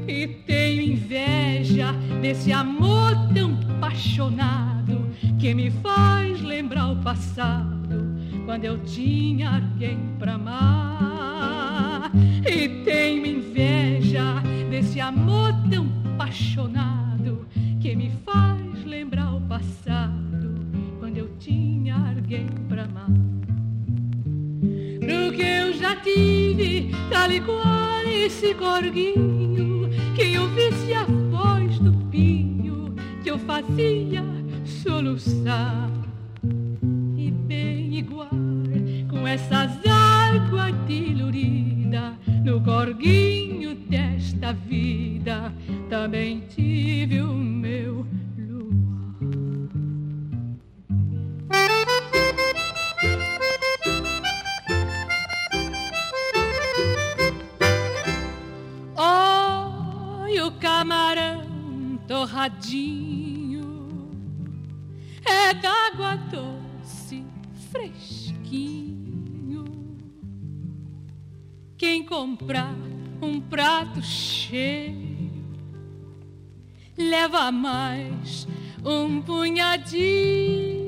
E 0.08 0.28
tenho 0.46 0.82
inveja 0.82 1.92
desse 2.22 2.52
amor 2.52 3.12
tão 3.34 3.58
apaixonado 3.78 5.10
que 5.40 5.54
me 5.54 5.72
faz 5.72 6.42
lembrar 6.42 6.92
o 6.92 6.96
passado, 6.98 8.16
quando 8.46 8.66
eu 8.66 8.78
tinha 8.84 9.56
alguém 9.56 9.98
pra 10.20 10.34
amar. 10.34 12.12
E 12.46 12.84
tenho 12.84 13.26
inveja 13.26 14.42
desse 14.70 15.00
amor 15.00 15.52
tão 15.70 15.88
apaixonado 16.14 17.48
que 17.82 17.96
me 17.96 18.12
faz 18.24 18.86
lembrar 18.86 19.36
o 19.36 19.42
passado 19.42 20.24
tinha 21.44 21.96
alguém 21.96 22.48
Porque 25.34 25.48
eu 25.48 25.74
já 25.74 25.96
tive 25.96 26.92
tal 27.10 27.32
e 27.32 27.42
qual 27.42 28.06
esse 28.06 28.54
corguinho 28.54 29.90
que 30.16 30.32
eu 30.32 30.48
visse 30.50 30.94
a 30.94 31.06
voz 31.06 31.80
do 31.80 31.92
pinho 32.12 32.94
que 33.24 33.32
eu 33.32 33.40
fazia 33.40 34.24
soluçar. 34.64 35.90
E 37.18 37.32
bem 37.32 37.98
igual 37.98 38.30
com 39.10 39.28
essas 39.28 39.72
águas 39.88 40.76
diluridas 40.86 42.14
no 42.46 42.62
corguinho 42.62 43.74
desta 43.74 44.54
vida 44.54 45.52
também 45.90 46.44
tive 46.48 47.24
o 47.24 47.34
meu 47.34 48.06
camarão 60.60 62.00
torradinho 62.08 63.24
é 65.26 65.54
d'água 65.54 66.16
doce, 66.16 67.24
fresquinho. 67.72 69.66
Quem 71.78 72.04
comprar 72.06 72.76
um 73.22 73.40
prato 73.40 74.02
cheio 74.02 75.32
leva 76.98 77.52
mais 77.52 78.48
um 78.84 79.22
punhadinho. 79.22 80.83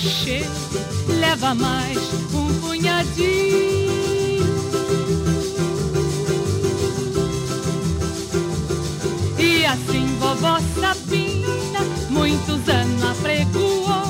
Cheio 0.00 0.46
leva 1.20 1.54
mais 1.54 1.98
um 2.32 2.60
punhadinho. 2.60 3.90
E 9.38 9.66
assim 9.66 10.06
vovó 10.18 10.58
Sabina 10.80 11.80
muitos 12.08 12.66
anos 12.68 13.04
apregoou, 13.04 14.02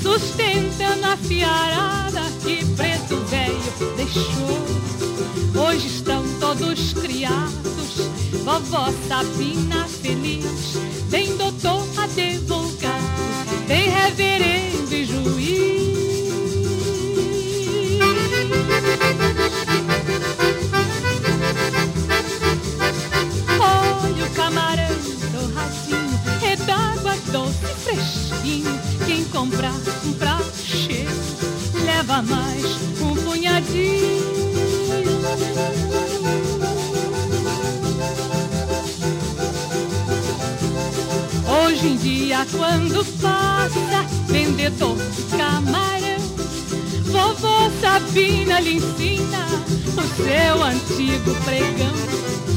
sustentando 0.00 1.06
a 1.06 1.16
fiarada 1.16 2.22
que 2.44 2.64
preto 2.76 3.16
velho 3.26 3.96
deixou. 3.96 5.60
Hoje 5.60 5.88
estão 5.88 6.22
todos 6.38 6.92
criados, 6.92 8.08
vovó 8.44 8.92
Sabina 9.08 9.86
feliz, 9.88 10.76
bem 11.10 11.36
doutor 11.36 11.84
advogado, 11.98 13.66
bem 13.66 13.88
reverendo 13.90 14.79
leva 32.10 32.22
mais 32.22 32.64
um 33.00 33.14
punhadinho. 33.24 34.20
Hoje 41.48 41.86
em 41.86 41.96
dia, 41.96 42.46
quando 42.50 43.04
passa 43.20 44.04
vendedor 44.26 44.96
de 44.96 45.22
camarão, 45.36 46.20
vovó 47.04 47.70
Sabina 47.80 48.58
lhe 48.58 48.76
ensina 48.76 49.46
o 49.96 50.02
seu 50.16 50.62
antigo 50.64 51.34
pregão 51.44 51.94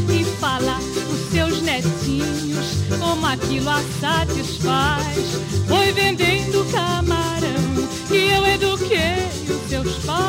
e 0.10 0.26
fala 0.40 0.80
os 1.12 1.32
seus 1.32 1.62
netinhos 1.62 2.78
como 3.00 3.26
aquilo 3.28 3.70
a 3.70 3.82
satisfaz. 4.02 5.38
Foi 5.68 5.92
vendendo 5.92 6.66
camarão 6.72 7.88
que 8.08 8.16
eu 8.16 8.46
eduquei 8.48 9.43
os 9.78 9.94
seus 9.94 10.06
pais. 10.06 10.24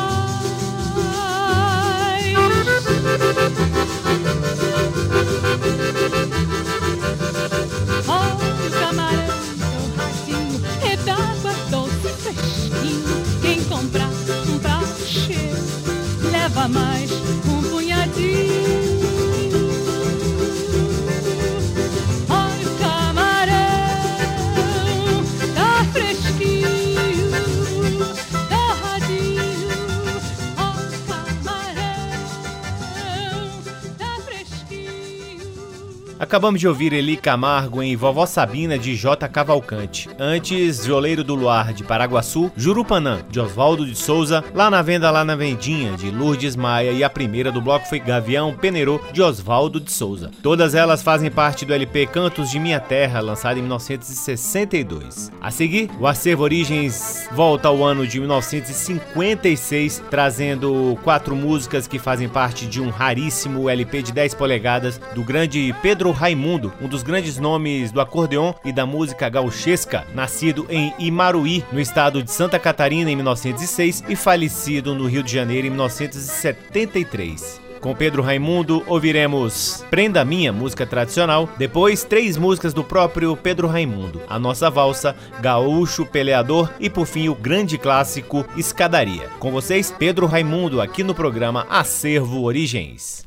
Acabamos 36.25 36.59
de 36.59 36.67
ouvir 36.67 36.91
Eli 36.91 37.17
Camargo 37.17 37.83
em 37.83 37.95
Vovó 37.95 38.25
Sabina 38.25 38.79
de 38.79 38.95
J. 38.95 39.29
Cavalcante. 39.29 40.09
Antes, 40.17 40.83
Violeiro 40.83 41.23
do 41.23 41.35
Luar 41.35 41.71
de 41.71 41.83
Paraguaçu, 41.83 42.51
Jurupanã 42.57 43.21
de 43.29 43.39
Oswaldo 43.39 43.85
de 43.85 43.95
Souza, 43.95 44.43
Lá 44.51 44.71
na 44.71 44.81
Venda, 44.81 45.11
Lá 45.11 45.23
na 45.23 45.35
Vendinha 45.35 45.91
de 45.91 46.09
Lourdes 46.09 46.55
Maia 46.55 46.91
e 46.91 47.03
a 47.03 47.11
primeira 47.11 47.51
do 47.51 47.61
bloco 47.61 47.87
foi 47.87 47.99
Gavião 47.99 48.55
Penerô 48.55 48.99
de 49.13 49.21
Oswaldo 49.21 49.79
de 49.79 49.91
Souza. 49.91 50.31
Todas 50.41 50.73
elas 50.73 51.03
fazem 51.03 51.29
parte 51.29 51.63
do 51.63 51.75
LP 51.75 52.07
Cantos 52.07 52.49
de 52.49 52.59
Minha 52.59 52.79
Terra, 52.79 53.19
lançado 53.19 53.59
em 53.59 53.61
1962. 53.61 55.31
A 55.39 55.51
seguir, 55.51 55.91
o 55.99 56.07
acervo 56.07 56.41
Origens 56.41 57.29
volta 57.33 57.67
ao 57.67 57.83
ano 57.83 58.07
de 58.07 58.19
1956, 58.19 60.01
trazendo 60.09 60.97
quatro 61.03 61.35
músicas 61.35 61.85
que 61.87 61.99
fazem 61.99 62.27
parte 62.27 62.65
de 62.65 62.81
um 62.81 62.89
raríssimo 62.89 63.69
LP 63.69 64.01
de 64.01 64.11
10 64.11 64.33
polegadas 64.33 64.99
do 65.13 65.23
grande 65.23 65.75
Pedro 65.83 66.14
Raimundo, 66.15 66.73
um 66.81 66.87
dos 66.87 67.03
grandes 67.03 67.37
nomes 67.37 67.91
do 67.91 68.01
acordeon 68.01 68.53
e 68.63 68.71
da 68.71 68.85
música 68.85 69.29
gauchesca, 69.29 70.07
nascido 70.15 70.65
em 70.69 70.93
Imaruí, 70.97 71.63
no 71.71 71.79
estado 71.79 72.23
de 72.23 72.31
Santa 72.31 72.57
Catarina 72.57 73.11
em 73.11 73.15
1906 73.15 74.03
e 74.09 74.15
falecido 74.15 74.95
no 74.95 75.05
Rio 75.05 75.21
de 75.21 75.31
Janeiro 75.31 75.67
em 75.67 75.69
1973. 75.69 77.64
Com 77.79 77.95
Pedro 77.95 78.21
Raimundo, 78.21 78.83
ouviremos 78.87 79.83
Prenda 79.89 80.25
Minha, 80.25 80.51
música 80.51 80.85
tradicional. 80.85 81.49
Depois, 81.57 82.03
três 82.03 82.37
músicas 82.37 82.73
do 82.73 82.83
próprio 82.83 83.35
Pedro 83.35 83.67
Raimundo: 83.67 84.21
A 84.27 84.39
Nossa 84.39 84.69
Valsa, 84.69 85.15
Gaúcho 85.39 86.05
Peleador 86.05 86.69
e, 86.79 86.89
por 86.89 87.05
fim, 87.05 87.29
o 87.29 87.35
grande 87.35 87.77
clássico 87.77 88.45
Escadaria. 88.57 89.29
Com 89.39 89.51
vocês, 89.51 89.93
Pedro 89.97 90.25
Raimundo, 90.25 90.81
aqui 90.81 91.03
no 91.03 91.13
programa 91.13 91.65
Acervo 91.69 92.43
Origens. 92.43 93.25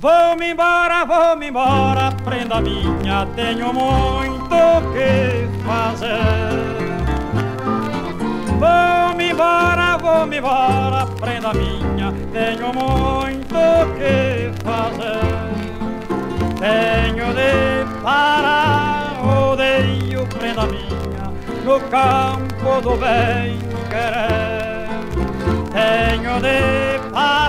Vou-me 0.00 0.52
embora, 0.52 1.04
vou-me 1.04 1.48
embora, 1.48 2.12
prenda 2.24 2.60
minha, 2.60 3.26
tenho 3.34 3.72
muito 3.72 4.48
que 4.92 5.48
fazer. 5.66 6.78
Vou-me 8.60 9.30
embora, 9.30 9.98
vou-me 9.98 10.38
embora, 10.38 11.04
prenda 11.18 11.52
minha, 11.52 12.14
tenho 12.32 12.72
muito 12.72 13.58
que 13.96 14.52
fazer. 14.62 15.58
Tenho 16.60 17.34
de 17.34 18.00
parar, 18.00 19.16
odeio, 19.50 20.24
prenda 20.28 20.64
minha, 20.66 21.32
no 21.64 21.80
campo 21.90 22.80
do 22.82 22.96
bem 22.96 23.58
querer. 23.88 24.86
Tenho 25.72 26.40
de 26.40 27.10
parar, 27.10 27.47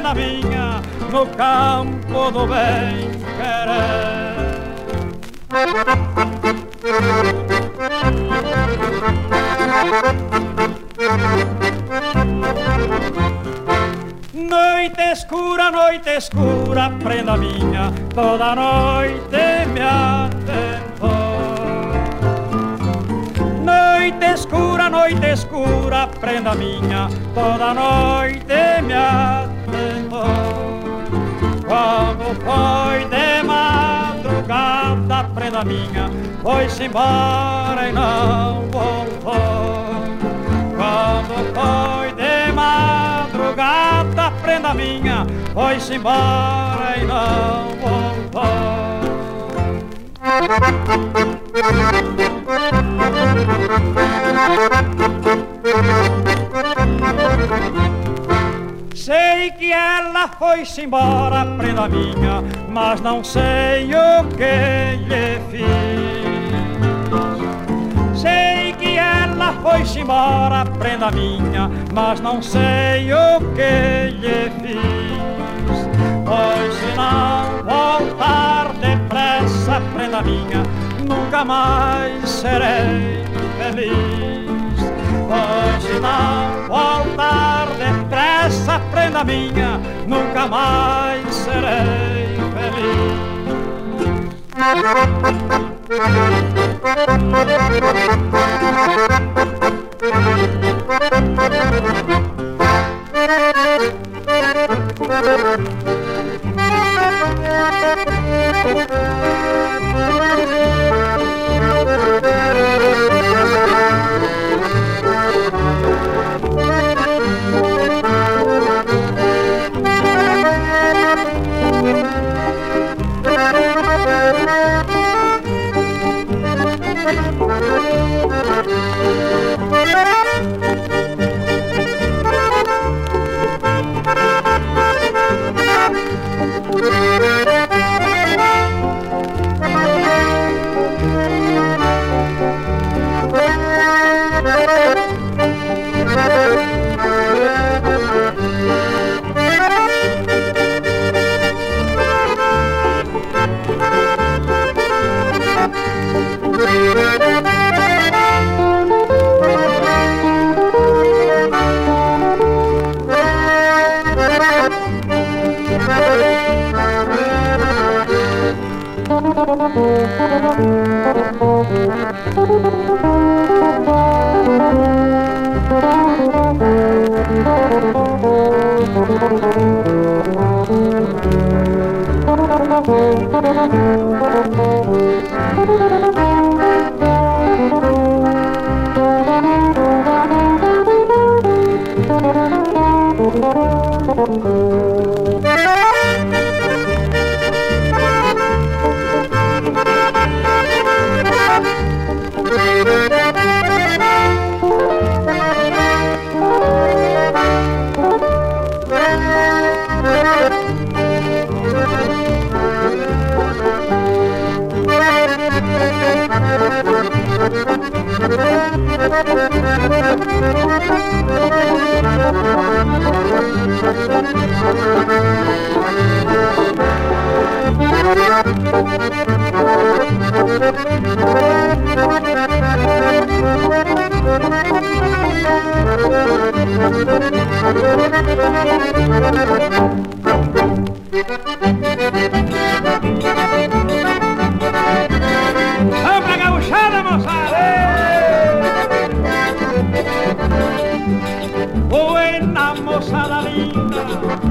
prenda 0.00 0.14
minha, 0.14 0.80
no 1.12 1.26
campo 1.26 2.30
do 2.30 2.46
bem 2.46 3.10
querer. 3.36 4.40
Noite 14.32 15.02
escura, 15.12 15.70
noite 15.70 16.16
escura, 16.16 16.90
prenda 17.02 17.36
minha, 17.36 17.92
toda 18.14 18.54
noite 18.54 19.66
me 19.74 19.82
atentou. 19.82 21.10
Noite 23.62 24.32
escura, 24.32 24.88
noite 24.88 25.26
escura, 25.26 26.06
prenda 26.06 26.54
minha, 26.54 27.08
toda 27.34 27.74
noite 27.74 28.82
me 28.82 28.94
atentou. 28.94 29.59
Quando 31.66 32.26
foi 32.44 33.04
de 33.04 33.42
madrugada, 33.46 35.24
prenda 35.34 35.64
minha, 35.64 36.10
foi-se 36.42 36.84
embora 36.84 37.88
e 37.88 37.92
não 37.92 38.68
voltou. 38.70 39.34
Quando 40.76 41.34
foi 41.54 42.12
de 42.14 42.52
madrugada, 42.52 44.30
prenda 44.42 44.74
minha, 44.74 45.26
foi-se 45.54 45.94
embora 45.94 46.96
e 46.96 47.04
não 47.04 47.68
voltou. 47.80 48.10
Sei 59.00 59.50
que 59.52 59.72
ela 59.72 60.28
foi-se 60.38 60.82
embora, 60.82 61.46
prenda 61.56 61.88
minha, 61.88 62.44
mas 62.68 63.00
não 63.00 63.24
sei 63.24 63.94
o 63.94 64.24
que 64.36 64.98
lhe 65.08 65.40
fiz. 65.50 65.64
Sei 68.20 68.74
que 68.74 68.98
ela 68.98 69.54
foi-se 69.62 70.00
embora, 70.00 70.66
prenda 70.78 71.10
minha, 71.12 71.70
mas 71.94 72.20
não 72.20 72.42
sei 72.42 73.10
o 73.14 73.40
que 73.54 74.10
lhe 74.18 74.50
fiz. 74.60 74.78
Pois 76.26 76.74
se 76.74 76.94
não 76.94 77.64
voltar 77.64 78.74
depressa, 78.82 79.80
prenda 79.94 80.20
minha, 80.20 80.62
nunca 81.08 81.42
mais 81.42 82.28
serei 82.28 83.24
feliz. 83.56 84.50
Pois 85.26 85.82
se 85.84 85.98
não 86.00 86.68
voltar 86.68 87.79
pra 88.10 88.44
essa 88.46 88.78
prenda 88.90 89.24
minha 89.24 89.80
nunca 90.06 90.46
mais 90.46 91.34
serei 91.34 92.36
feliz. 92.52 93.30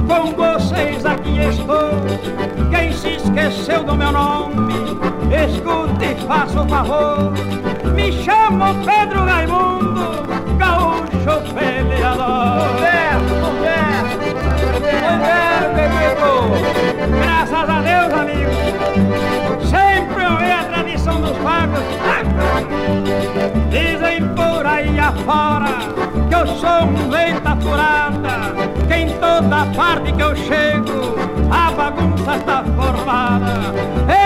Com 0.08 0.34
vocês 0.34 1.06
aqui 1.06 1.40
estou. 1.40 1.92
Quem 2.70 2.92
se 2.92 3.16
esqueceu 3.16 3.84
do 3.84 3.96
meu 3.96 4.12
nome, 4.12 4.74
escute 5.34 6.06
e 6.06 6.28
faça 6.28 6.62
o 6.62 6.68
favor. 6.68 7.34
Me 7.94 8.12
chamo 8.12 8.74
Pedro 8.86 9.26
Raimundo, 9.26 10.28
gaúcho 10.58 11.54
peleador. 11.54 12.80
Querido. 15.76 16.50
Graças 17.22 17.70
a 17.70 17.82
Deus, 17.82 18.14
amigo. 18.14 18.52
Sempre 19.66 20.26
honrei 20.26 20.52
a 20.52 20.64
tradição 20.66 21.22
dos 21.22 21.38
pagos. 21.38 21.84
Dizem 23.70 24.28
por 24.36 24.66
aí 24.66 25.00
afora 25.00 25.80
que 26.28 26.36
eu 26.36 26.48
sou 26.48 26.84
um 26.84 27.10
leita 27.10 27.56
furada. 27.58 28.54
Que 28.88 28.96
em 28.96 29.10
toda 29.20 29.66
parte 29.76 30.12
que 30.12 30.22
eu 30.22 30.36
chego 30.36 31.16
a 31.52 31.72
bagunça 31.72 32.36
está 32.36 32.64
formada. 32.64 34.19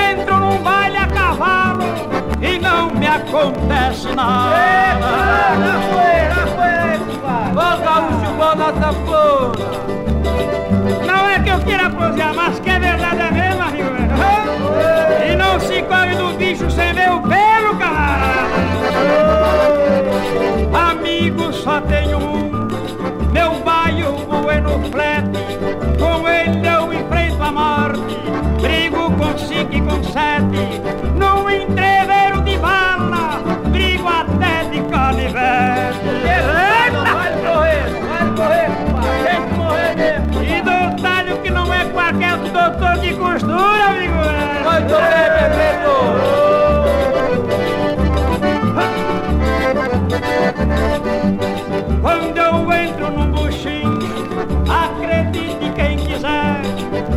Acontece 3.16 4.08
nada. 4.16 4.56
Foi, 5.92 6.14
já 6.30 6.48
foi, 6.48 6.74
Ô 7.52 7.78
gaúcho 7.84 8.32
bom 8.38 8.56
da 8.56 8.70
sanfona. 8.82 9.54
Não 11.06 11.30
é 11.30 11.40
que 11.40 11.50
eu 11.50 11.60
queira 11.60 11.90
prosear, 11.90 12.34
mas 12.34 12.60
que 12.60 12.70
é 12.70 12.80
verdade 12.80 13.22
é 13.22 13.32
mesmo, 13.32 13.62
amigo. 13.62 13.90
E 15.30 15.36
não 15.36 15.60
se 15.60 15.82
corre 15.84 16.16
do 16.16 16.38
bicho 16.38 16.70
sem 16.72 16.94
ver 16.94 17.12
o 17.12 17.22
pelo, 17.22 17.76
camarada. 17.78 18.54
Amigo, 20.92 21.54
só 21.54 21.82
tenho 21.82 22.18
um, 22.18 22.68
meu 23.32 23.60
baio 23.64 24.14
bueno 24.44 24.82
flete. 24.92 25.44
Com 26.00 26.28
ele 26.28 26.68
eu 26.68 26.94
enfrento 26.94 27.44
a 27.44 27.52
morte, 27.52 28.18
brigo 28.62 29.12
com 29.12 29.38
cinco 29.38 29.74
e 29.74 29.82
com 29.82 30.04
sete. 30.04 30.82
Num 31.16 31.50
entreveiro 31.50 31.83
Muito 44.74 44.96
bem, 44.96 45.14
Quando 52.02 52.38
eu 52.38 52.74
entro 52.74 53.12
num 53.12 53.32
buchinho, 53.32 54.00
acredite 54.68 55.72
quem 55.76 55.98
quiser, 55.98 56.62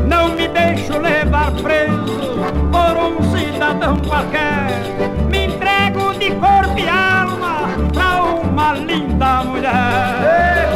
não 0.06 0.28
me 0.28 0.48
deixo 0.48 0.98
levar 0.98 1.50
preso 1.52 2.36
por 2.70 2.94
um 2.98 3.22
cidadão 3.34 3.96
qualquer. 4.00 4.82
Me 5.30 5.46
entrego 5.46 6.12
de 6.18 6.32
corpo 6.32 6.78
e 6.78 6.86
alma 6.86 7.70
pra 7.94 8.22
uma 8.22 8.74
linda 8.74 9.44
mulher. 9.44 10.66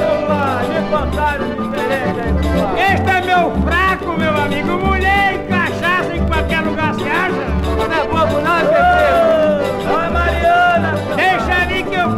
Este 2.95 3.11
é 3.11 3.21
meu 3.21 3.51
fraco, 3.63 4.19
meu 4.19 4.35
amigo. 4.35 4.79
Mulher 4.79 5.50
qualquer 6.41 6.63
lugar 6.63 6.95
se 6.95 7.03
acha. 7.03 7.31
Não 7.77 7.85
é 7.85 8.07
bobo, 8.07 8.41
não, 8.41 8.61
Pepe. 8.61 9.93
Oi, 9.95 10.09
Mariana. 10.11 10.95
Deixa 11.17 11.63
ali 11.63 11.83
que 11.83 11.95
eu 11.95 12.09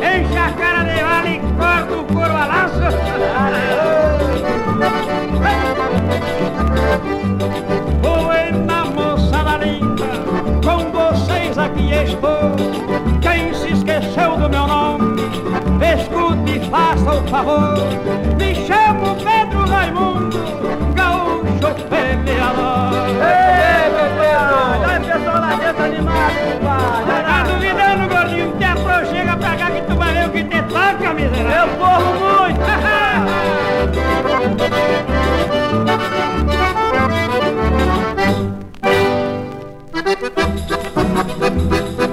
encho 0.00 0.38
a 0.38 0.52
cara 0.52 0.84
de 0.84 1.02
vale 1.02 1.36
e 1.36 1.40
corto 1.58 1.94
o 2.00 2.04
couro 2.04 2.36
a 2.36 2.46
laço. 2.46 2.80
Buena 8.00 8.84
moçada 8.84 9.56
linda, 9.64 10.10
com 10.64 10.90
vocês 10.92 11.58
aqui 11.58 11.92
estou. 11.92 12.54
Quem 13.20 13.52
se 13.52 13.72
esqueceu 13.72 14.36
do 14.36 14.48
meu 14.48 14.66
nome, 14.66 15.16
escute 15.80 16.31
e 16.46 16.60
faça 16.70 17.14
o 17.14 17.22
favor. 17.28 17.74
Me 18.38 18.54
chamo 18.66 19.16
Pedro 19.16 19.66
Raimundo, 19.68 20.38
gaúcho 20.94 21.74
peleador. 21.88 23.08
Ei, 23.22 23.90
Pedro! 24.18 24.62
Dá 24.80 25.00
pessoal 25.00 25.40
lá 25.40 25.54
dentro 25.56 25.84
animado, 25.84 26.34
compadre. 26.52 27.22
Tá 27.24 27.38
duvidando, 27.44 28.08
gordinho? 28.08 28.52
Te 28.58 28.64
aproxega 28.64 29.36
pra 29.36 29.56
cá 29.56 29.70
que 29.70 29.82
tu 29.82 29.94
vai 29.96 30.12
ver 30.12 30.28
o 30.28 30.30
que 30.30 30.44
te 30.44 30.62
toca, 30.62 31.14
miserável. 31.14 31.62
Eu 31.62 31.68
corro 31.78 32.12
muito! 32.20 32.62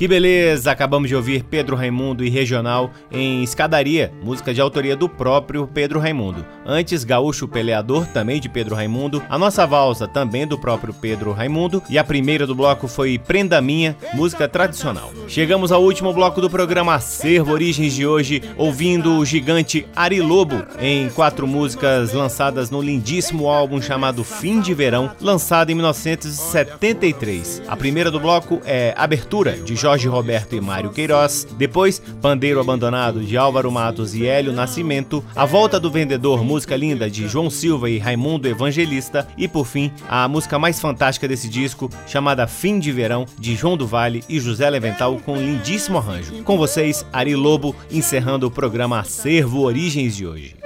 Que 0.05 0.09
beleza! 0.09 0.71
Acabamos 0.71 1.09
de 1.09 1.17
ouvir 1.17 1.45
Pedro 1.45 1.75
Raimundo 1.75 2.23
e 2.23 2.29
Regional 2.29 2.91
em 3.11 3.43
Escadaria, 3.43 4.13
música 4.23 4.53
de 4.53 4.61
autoria 4.61 4.95
do 4.95 5.09
próprio 5.09 5.67
Pedro 5.67 5.99
Raimundo. 5.99 6.45
Antes, 6.67 7.05
Gaúcho 7.05 7.49
Peleador, 7.49 8.07
também 8.09 8.39
de 8.39 8.47
Pedro 8.47 8.75
Raimundo. 8.75 9.23
A 9.31 9.39
nossa 9.39 9.67
valsa, 9.67 10.07
também 10.07 10.47
do 10.47 10.59
próprio 10.59 10.93
Pedro 10.93 11.33
Raimundo. 11.33 11.83
E 11.89 11.97
a 11.97 12.05
primeira 12.05 12.47
do 12.47 12.55
bloco 12.55 12.87
foi 12.87 13.19
Prenda 13.19 13.63
Minha, 13.63 13.97
música 14.13 14.47
tradicional. 14.47 15.11
Chegamos 15.27 15.73
ao 15.73 15.83
último 15.83 16.13
bloco 16.13 16.39
do 16.39 16.51
programa 16.51 16.97
Acervo 16.97 17.55
Origens 17.55 17.95
de 17.95 18.07
hoje, 18.07 18.43
ouvindo 18.59 19.17
o 19.17 19.25
gigante 19.25 19.87
Ari 19.97 20.21
Lobo 20.21 20.67
em 20.79 21.09
quatro 21.09 21.47
músicas 21.47 22.13
lançadas 22.13 22.71
no 22.71 22.83
lindíssimo 22.83 23.49
álbum 23.49 23.81
chamado 23.81 24.23
Fim 24.23 24.61
de 24.61 24.75
Verão, 24.75 25.11
lançado 25.19 25.71
em 25.71 25.75
1973. 25.75 27.63
A 27.67 27.75
primeira 27.75 28.11
do 28.11 28.21
bloco 28.21 28.61
é 28.67 28.93
Abertura, 28.99 29.53
de 29.53 29.75
Jorge 29.75 29.93
Roberto 30.09 30.55
e 30.55 30.61
Mário 30.61 30.90
Queiroz, 30.90 31.47
depois 31.57 32.01
Pandeiro 32.20 32.61
Abandonado 32.61 33.22
de 33.22 33.36
Álvaro 33.36 33.70
Matos 33.70 34.14
e 34.14 34.26
Hélio 34.26 34.53
Nascimento, 34.53 35.24
A 35.34 35.45
Volta 35.47 35.78
do 35.78 35.90
Vendedor, 35.90 36.42
música 36.42 36.76
linda 36.76 37.09
de 37.09 37.28
João 37.28 37.49
Silva 37.49 37.88
e 37.88 37.99
Raimundo 37.99 38.49
Evangelista 38.49 39.26
e 39.38 39.47
por 39.47 39.66
fim 39.66 39.92
a 40.09 40.26
música 40.26 40.59
mais 40.59 40.80
fantástica 40.80 41.28
desse 41.28 41.49
disco, 41.49 41.88
chamada 42.07 42.47
Fim 42.47 42.78
de 42.78 42.90
Verão, 42.90 43.26
de 43.38 43.55
João 43.55 43.76
do 43.76 43.86
Vale 43.86 44.24
e 44.28 44.40
José 44.40 44.68
Levental 44.68 45.18
com 45.24 45.34
um 45.34 45.40
lindíssimo 45.40 45.99
arranjo. 45.99 46.42
Com 46.42 46.59
vocês, 46.59 47.07
Ari 47.12 47.36
Lobo, 47.36 47.74
encerrando 47.90 48.47
o 48.47 48.51
programa 48.51 48.99
Acervo 48.99 49.62
Origens 49.62 50.16
de 50.16 50.26
hoje. 50.26 50.64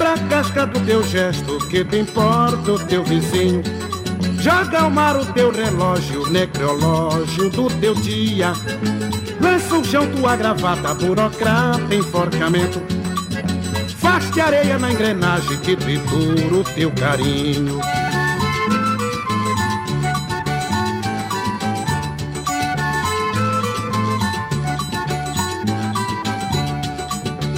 Quebra 0.00 0.14
a 0.14 0.28
casca 0.28 0.66
do 0.66 0.80
teu 0.80 1.02
gesto, 1.02 1.58
que 1.68 1.84
te 1.84 1.98
importa 1.98 2.72
o 2.72 2.78
teu 2.78 3.04
vizinho. 3.04 3.62
Joga 4.40 4.80
ao 4.80 4.90
mar 4.90 5.14
o 5.14 5.26
teu 5.26 5.52
relógio, 5.52 6.26
necrológio 6.30 7.50
do 7.50 7.68
teu 7.78 7.94
dia. 7.96 8.54
Lança 9.38 9.76
o 9.76 9.84
chão 9.84 10.06
tua 10.06 10.36
gravata, 10.36 10.94
burocrata, 10.94 11.94
enforcamento. 11.94 12.80
Faz-te 13.98 14.40
areia 14.40 14.78
na 14.78 14.90
engrenagem 14.90 15.58
que 15.58 15.76
tritura 15.76 16.56
o 16.56 16.64
teu 16.64 16.90
carinho. 16.92 17.78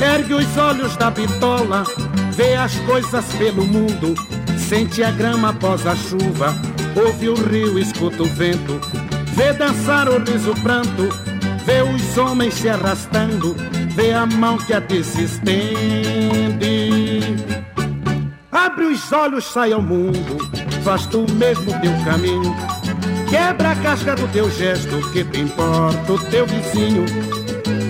Ergue 0.03 0.35
os 0.35 0.57
olhos 0.57 0.97
da 0.97 1.09
bitola, 1.09 1.85
vê 2.33 2.55
as 2.55 2.75
coisas 2.81 3.25
pelo 3.35 3.65
mundo, 3.65 4.15
sente 4.59 5.03
a 5.03 5.11
grama 5.11 5.51
após 5.51 5.87
a 5.87 5.95
chuva, 5.95 6.55
ouve 6.97 7.29
o 7.29 7.35
rio, 7.35 7.79
escuta 7.79 8.23
o 8.23 8.27
vento, 8.27 8.81
vê 9.35 9.53
dançar 9.53 10.09
o 10.09 10.19
riso 10.19 10.55
pranto, 10.63 11.09
vê 11.65 11.83
os 11.83 12.17
homens 12.19 12.55
se 12.55 12.69
arrastando, 12.69 13.55
vê 13.95 14.13
a 14.13 14.27
mão 14.27 14.57
que 14.59 14.73
a 14.73 14.81
ti 14.81 15.05
se 15.05 15.25
estende. 15.25 17.21
Abre 18.51 18.87
os 18.87 19.13
olhos, 19.13 19.45
sai 19.45 19.73
ao 19.73 19.83
mundo, 19.83 20.39
faz 20.83 21.07
tu 21.07 21.27
mesmo 21.35 21.79
teu 21.81 21.93
caminho, 22.05 22.55
quebra 23.29 23.73
a 23.73 23.77
casca 23.77 24.15
do 24.15 24.27
teu 24.29 24.51
gesto, 24.51 25.11
que 25.13 25.25
te 25.25 25.41
importa 25.41 26.13
o 26.13 26.19
teu 26.19 26.47
vizinho. 26.47 27.05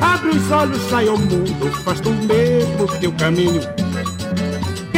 Abre 0.01 0.31
os 0.31 0.51
olhos, 0.51 0.83
sai 0.91 1.07
ao 1.07 1.17
mundo, 1.17 1.71
faz 1.85 2.01
tu 2.01 2.11
mesmo 2.11 2.89
teu 2.99 3.13
caminho. 3.13 3.61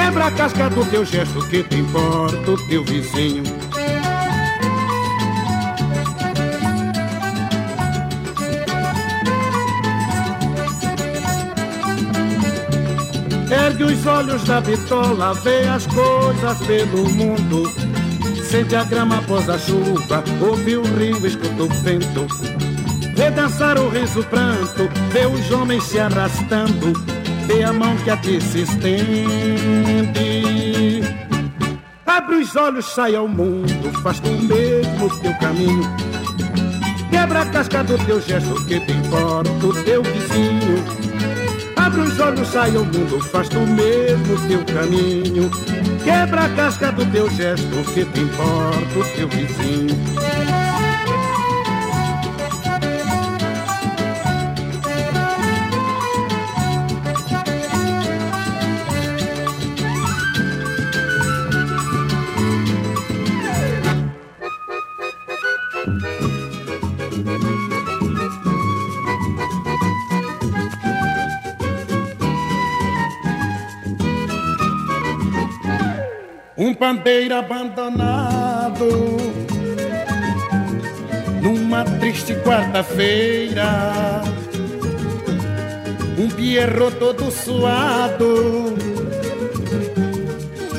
Quebra 0.04 0.26
a 0.26 0.30
casca 0.32 0.68
do 0.68 0.84
teu 0.90 1.02
gesto, 1.02 1.40
que 1.48 1.62
te 1.62 1.76
importa 1.76 2.50
o 2.50 2.66
teu 2.66 2.84
vizinho. 2.84 3.42
Ergue 13.50 13.84
os 13.84 14.06
olhos 14.06 14.44
da 14.44 14.60
bitola, 14.60 15.32
vê 15.36 15.66
as 15.68 15.86
coisas 15.86 16.58
pelo 16.66 17.08
mundo. 17.08 17.72
Sente 18.44 18.76
a 18.76 18.84
grama 18.84 19.16
após 19.16 19.48
a 19.48 19.58
chuva, 19.58 20.22
ouve 20.46 20.76
o 20.76 20.82
rio, 20.98 21.26
escuta 21.26 21.62
o 21.62 21.68
vento. 21.82 22.26
Vê 23.16 23.30
dançar 23.30 23.78
o 23.78 23.88
riso 23.88 24.22
pranto, 24.24 24.86
vê 25.10 25.24
os 25.24 25.50
homens 25.50 25.82
se 25.84 25.98
arrastando, 25.98 26.92
vê 27.46 27.62
a 27.62 27.72
mão 27.72 27.96
que 27.98 28.10
a 28.10 28.16
ti 28.16 28.40
se 28.40 28.62
estende. 28.62 29.04
Abre 32.06 32.36
os 32.36 32.56
olhos, 32.56 32.84
sai 32.86 33.14
ao 33.14 33.28
mundo, 33.28 33.92
faz 34.02 34.20
tu 34.20 34.30
mesmo 34.30 35.20
teu 35.20 35.34
caminho. 35.38 35.82
Quebra 37.10 37.42
a 37.42 37.46
casca 37.46 37.84
do 37.84 37.98
teu 38.06 38.20
gesto, 38.20 38.54
que 38.66 38.80
te 38.80 38.92
importa 38.92 39.66
o 39.66 39.84
teu 39.84 40.02
vizinho. 40.02 40.84
Abre 41.76 42.00
os 42.02 42.18
olhos, 42.18 42.48
sai 42.48 42.76
ao 42.76 42.84
mundo, 42.84 43.20
faz 43.30 43.48
tu 43.48 43.60
mesmo 43.60 44.36
teu 44.48 44.64
caminho. 44.74 45.50
Quebra 46.02 46.44
a 46.44 46.48
casca 46.50 46.92
do 46.92 47.04
teu 47.06 47.30
gesto, 47.30 47.92
que 47.92 48.04
te 48.04 48.20
importa 48.20 48.98
o 48.98 49.04
teu 49.16 49.28
vizinho. 49.28 50.63
Um 76.74 76.76
pandeiro 76.76 77.36
abandonado 77.36 79.16
Numa 81.40 81.84
triste 81.84 82.34
quarta-feira. 82.42 84.22
Um 86.18 86.28
pierro 86.28 86.90
todo 86.90 87.30
suado 87.30 88.74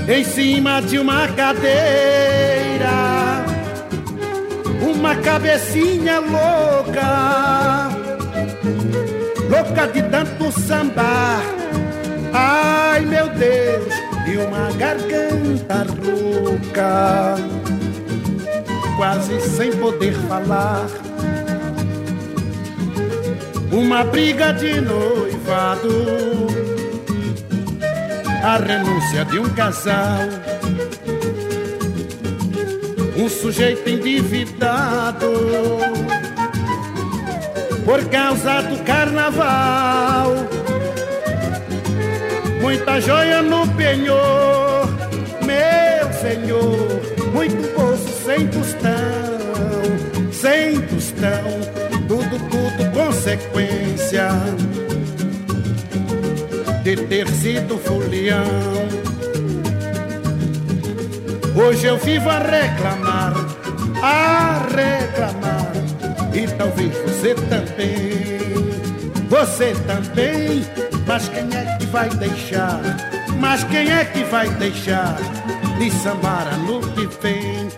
Em 0.10 0.26
cima 0.26 0.82
de 0.82 1.00
uma 1.00 1.30
cadeira. 1.30 2.92
Uma 4.82 5.16
cabecinha 5.16 6.20
louca 6.20 7.90
Louca 9.50 9.88
de 9.94 10.04
tanto 10.10 10.52
sambar. 10.60 11.42
Ai 12.34 13.00
meu 13.06 13.30
Deus 13.30 14.05
uma 14.38 14.72
garganta 14.72 15.86
rouca, 16.04 17.36
quase 18.98 19.40
sem 19.42 19.72
poder 19.78 20.14
falar. 20.28 20.88
Uma 23.72 24.04
briga 24.04 24.54
de 24.54 24.80
noivado, 24.82 26.48
a 28.44 28.58
renúncia 28.58 29.26
de 29.26 29.40
um 29.40 29.50
casal. 29.50 30.20
Um 33.18 33.30
sujeito 33.30 33.90
endividado 33.90 35.26
por 37.86 38.04
causa 38.10 38.62
do 38.64 38.84
carnaval. 38.84 40.55
Muita 42.66 43.00
joia 43.00 43.44
no 43.44 43.68
penhor, 43.76 44.90
meu 45.46 46.14
senhor, 46.14 47.32
muito 47.32 47.76
bolso 47.78 48.10
sem 48.26 48.48
tostão, 48.48 50.32
sem 50.32 50.82
tostão, 50.82 51.44
tudo, 52.08 52.40
tudo 52.50 52.92
consequência 52.92 54.30
de 56.82 56.96
ter 57.06 57.28
sido 57.28 57.78
folião. 57.78 58.44
Hoje 61.56 61.86
eu 61.86 62.00
vivo 62.00 62.32
a 62.32 62.40
reclamar, 62.40 63.36
a 64.02 64.66
reclamar, 64.76 65.72
e 66.34 66.48
talvez 66.58 66.92
você 66.98 67.36
também, 67.36 68.66
você 69.30 69.76
também. 69.86 70.66
Mas 71.06 71.30
quem 71.30 71.48
é 71.56 71.75
vai 71.96 72.10
deixar? 72.10 72.82
Mas 73.40 73.64
quem 73.64 73.90
é 73.90 74.04
que 74.04 74.26
vai 74.26 74.50
deixar 74.56 75.16
de 75.78 75.90
sambar 75.92 76.60
no 76.60 76.82
que 76.92 77.08
vem? 77.22 77.70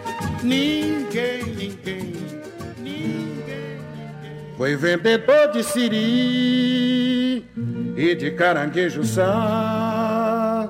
Ninguém, 0.42 1.44
ninguém, 1.44 2.14
ninguém. 2.80 3.78
Foi 4.58 4.76
vendedor 4.76 5.52
de 5.52 5.64
siri 5.64 7.46
e 7.96 8.16
de 8.16 8.32
caranguejo 8.32 9.04
sá. 9.04 10.68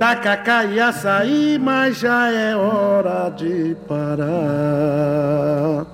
Tacacá 0.00 0.64
e 0.64 0.80
açaí, 0.80 1.56
mas 1.56 1.98
já 1.98 2.32
é 2.32 2.56
hora 2.56 3.30
de 3.30 3.76
parar. 3.86 5.86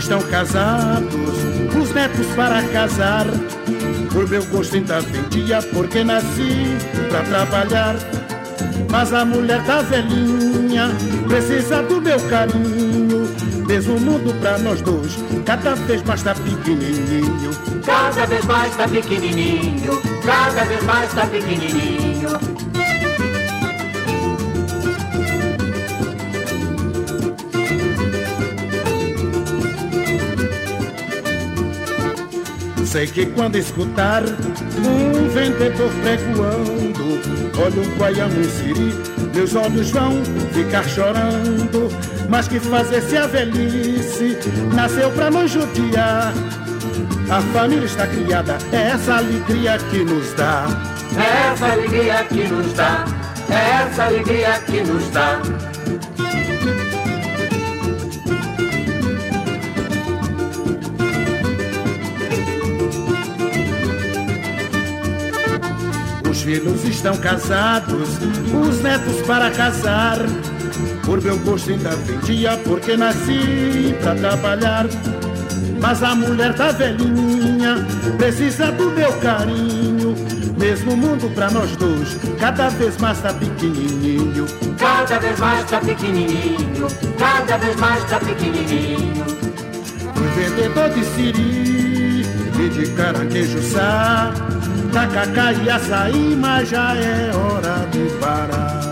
Estão 0.00 0.20
casados, 0.22 1.14
os 1.80 1.92
netos 1.92 2.26
para 2.34 2.62
casar. 2.68 3.26
Por 4.12 4.28
meu 4.28 4.44
gosto 4.46 4.76
ainda 4.76 5.00
vendia, 5.00 5.62
porque 5.72 6.02
nasci 6.02 6.76
pra 7.10 7.20
trabalhar. 7.22 7.96
Mas 8.90 9.12
a 9.12 9.24
mulher 9.24 9.64
tá 9.64 9.82
velhinha, 9.82 10.90
precisa 11.28 11.82
do 11.82 12.00
meu 12.00 12.18
carinho. 12.28 13.30
Mesmo 13.66 13.96
o 13.96 14.00
mundo 14.00 14.34
pra 14.40 14.58
nós 14.58 14.80
dois, 14.80 15.16
cada 15.44 15.74
vez 15.76 16.02
mais 16.02 16.22
tá 16.22 16.34
pequenininho. 16.34 17.50
Cada 17.84 18.26
vez 18.26 18.44
mais 18.46 18.76
tá 18.76 18.88
pequenininho, 18.88 20.02
cada 20.24 20.64
vez 20.64 20.82
mais 20.82 21.12
tá 21.12 21.26
pequenininho. 21.26 22.59
Sei 32.90 33.06
que 33.06 33.24
quando 33.24 33.54
escutar 33.54 34.24
um 34.24 35.28
vendedor 35.28 35.92
pregoando, 36.02 37.20
olha 37.56 37.82
um 37.82 37.96
guaiano, 37.96 38.40
um 38.40 38.42
siri, 38.42 38.92
meus 39.32 39.54
olhos 39.54 39.92
vão 39.92 40.20
ficar 40.52 40.82
chorando. 40.88 41.88
Mas 42.28 42.48
que 42.48 42.58
fazer 42.58 43.00
se 43.02 43.16
a 43.16 43.28
velhice 43.28 44.36
nasceu 44.74 45.08
pra 45.12 45.30
nos 45.30 45.52
judiar? 45.52 46.34
A 47.30 47.40
família 47.52 47.84
está 47.84 48.08
criada, 48.08 48.58
é 48.72 48.88
essa 48.88 49.18
alegria 49.18 49.78
que 49.78 49.98
nos 50.02 50.32
dá. 50.32 50.66
É 51.16 51.52
essa 51.52 51.66
alegria 51.66 52.24
que 52.24 52.48
nos 52.48 52.72
dá, 52.72 53.04
é 53.50 53.84
essa 53.84 54.04
alegria 54.06 54.60
que 54.66 54.80
nos 54.80 55.08
dá. 55.10 55.40
Filhos 66.50 66.84
estão 66.84 67.16
casados, 67.16 68.08
os 68.52 68.82
netos 68.82 69.22
para 69.26 69.50
casar. 69.52 70.18
Por 71.04 71.22
meu 71.22 71.38
gosto 71.38 71.70
ainda 71.70 71.90
vendia, 71.90 72.58
porque 72.64 72.96
nasci 72.96 73.94
pra 74.02 74.14
trabalhar. 74.16 74.86
Mas 75.80 76.02
a 76.02 76.14
mulher 76.14 76.54
tá 76.54 76.72
velhinha, 76.72 77.86
precisa 78.18 78.72
do 78.72 78.90
meu 78.90 79.12
carinho. 79.18 80.14
Mesmo 80.58 80.96
mundo 80.96 81.32
pra 81.34 81.50
nós 81.50 81.74
dois, 81.76 82.18
cada 82.38 82.68
vez 82.70 82.96
mais 82.98 83.20
tá 83.20 83.32
pequenininho. 83.32 84.46
Cada 84.76 85.18
vez 85.20 85.38
mais 85.38 85.70
tá 85.70 85.80
pequenininho, 85.80 86.86
cada 87.18 87.56
vez 87.58 87.76
mais 87.76 88.04
tá 88.04 88.18
pequenininho. 88.18 89.24
Fui 90.14 90.28
vendedor 90.36 90.90
de 90.90 91.04
siri 91.04 92.26
e 92.58 92.68
de 92.68 92.90
caranguejo 92.90 93.62
sá. 93.62 94.32
Tacacá 94.92 95.52
e 95.52 95.70
açaí, 95.70 96.36
mas 96.36 96.68
já 96.68 96.94
é 96.96 97.30
hora 97.34 97.86
de 97.92 98.10
parar. 98.18 98.89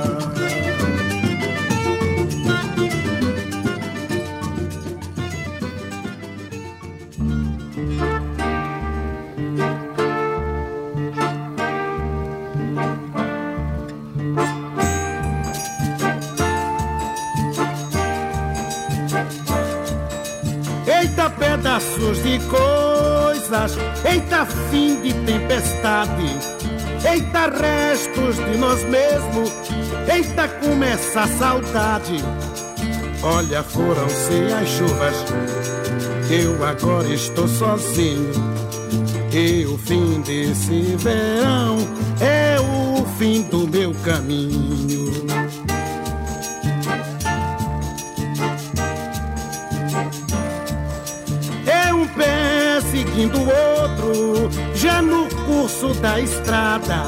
Tempestade, 25.58 26.38
eita, 27.04 27.50
restos 27.50 28.36
de 28.36 28.56
nós 28.58 28.82
mesmos, 28.84 29.52
eita, 30.12 30.48
começa 30.48 31.22
a 31.22 31.26
saudade. 31.26 32.22
Olha, 33.22 33.62
foram-se 33.64 34.52
as 34.52 34.68
chuvas, 34.68 35.16
eu 36.30 36.64
agora 36.64 37.08
estou 37.08 37.48
sozinho. 37.48 38.32
E 39.32 39.66
o 39.66 39.76
fim 39.78 40.20
desse 40.20 40.96
verão 40.96 41.78
é 42.20 42.56
o 42.60 43.04
fim 43.18 43.42
do 43.42 43.66
meu 43.66 43.92
caminho. 44.04 45.12
É 51.66 51.92
um 51.92 52.06
pé 52.06 52.80
seguindo 52.90 53.38
o 53.38 53.48
outro, 53.48 54.50
já 54.74 55.02
no 55.02 55.27
curso 55.58 55.92
da 55.94 56.20
estrada. 56.20 57.04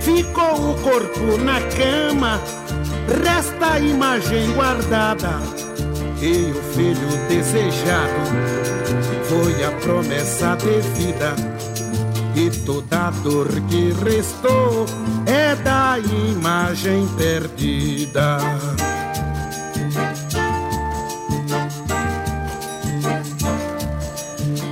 Ficou 0.00 0.70
o 0.70 0.74
corpo 0.82 1.36
na 1.44 1.60
cama, 1.60 2.40
resta 3.22 3.72
a 3.72 3.80
imagem 3.80 4.50
guardada. 4.52 5.32
E 6.22 6.52
o 6.52 6.62
filho 6.72 7.28
desejado 7.28 8.32
foi 9.28 9.64
a 9.64 9.72
promessa 9.72 10.56
de 10.56 10.80
vida. 10.98 11.36
E 12.34 12.50
toda 12.64 13.08
a 13.08 13.10
dor 13.10 13.48
que 13.68 13.92
restou 14.02 14.86
é 15.26 15.54
da 15.56 15.98
imagem 15.98 17.06
perdida. 17.18 18.38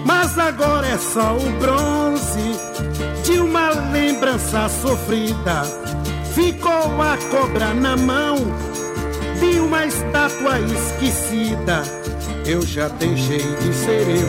Mas 0.07 0.39
agora 0.39 0.87
é 0.87 0.99
só 0.99 1.37
o 1.37 1.51
bronze 1.59 2.74
lembrança 4.45 4.69
sofrida. 4.69 5.63
Ficou 6.35 7.01
a 7.01 7.17
cobra 7.31 7.73
na 7.73 7.97
mão 7.97 8.37
de 9.41 9.61
uma 9.61 9.87
estátua 9.87 10.61
esquecida. 10.61 11.83
Eu 12.47 12.63
já 12.63 12.89
deixei 12.89 13.39
de 13.39 13.75
ser 13.75 14.07
eu, 14.09 14.29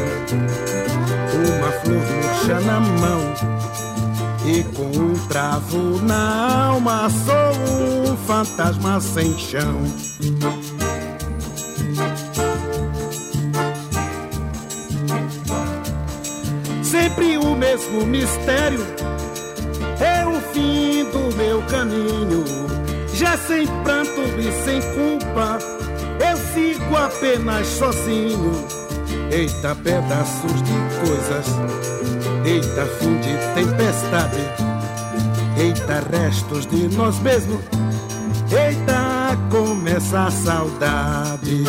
uma 1.57 1.71
flor 1.71 1.97
murcha 1.97 2.59
na 2.61 2.79
mão. 2.79 3.33
E 4.45 4.63
com 4.75 4.83
um 4.83 5.27
travo 5.27 6.01
na 6.03 6.67
alma 6.67 7.09
sou 7.09 8.11
um 8.11 8.17
fantasma 8.17 9.01
sem 9.01 9.37
chão. 9.37 9.81
Sempre 16.83 17.37
o 17.37 17.55
mesmo 17.55 18.05
mistério 18.05 18.85
fim 20.55 21.03
do 21.11 21.35
meu 21.35 21.61
caminho. 21.63 22.43
Já 23.13 23.37
sem 23.37 23.67
pranto 23.83 24.21
e 24.39 24.51
sem 24.63 24.81
culpa, 24.93 25.59
sigo 26.53 26.95
apenas 26.95 27.67
sozinho. 27.67 28.65
Eita, 29.29 29.75
pedaços 29.75 30.63
de 30.63 30.73
coisas. 31.05 31.47
Eita, 32.45 32.85
fim 32.97 33.19
de 33.19 33.35
tempestade. 33.53 34.39
Eita, 35.57 36.03
restos 36.09 36.65
de 36.67 36.87
nós 36.95 37.19
mesmos. 37.19 37.61
Eita, 38.49 39.37
começa 39.49 40.25
a 40.25 40.31
saudade. 40.31 41.63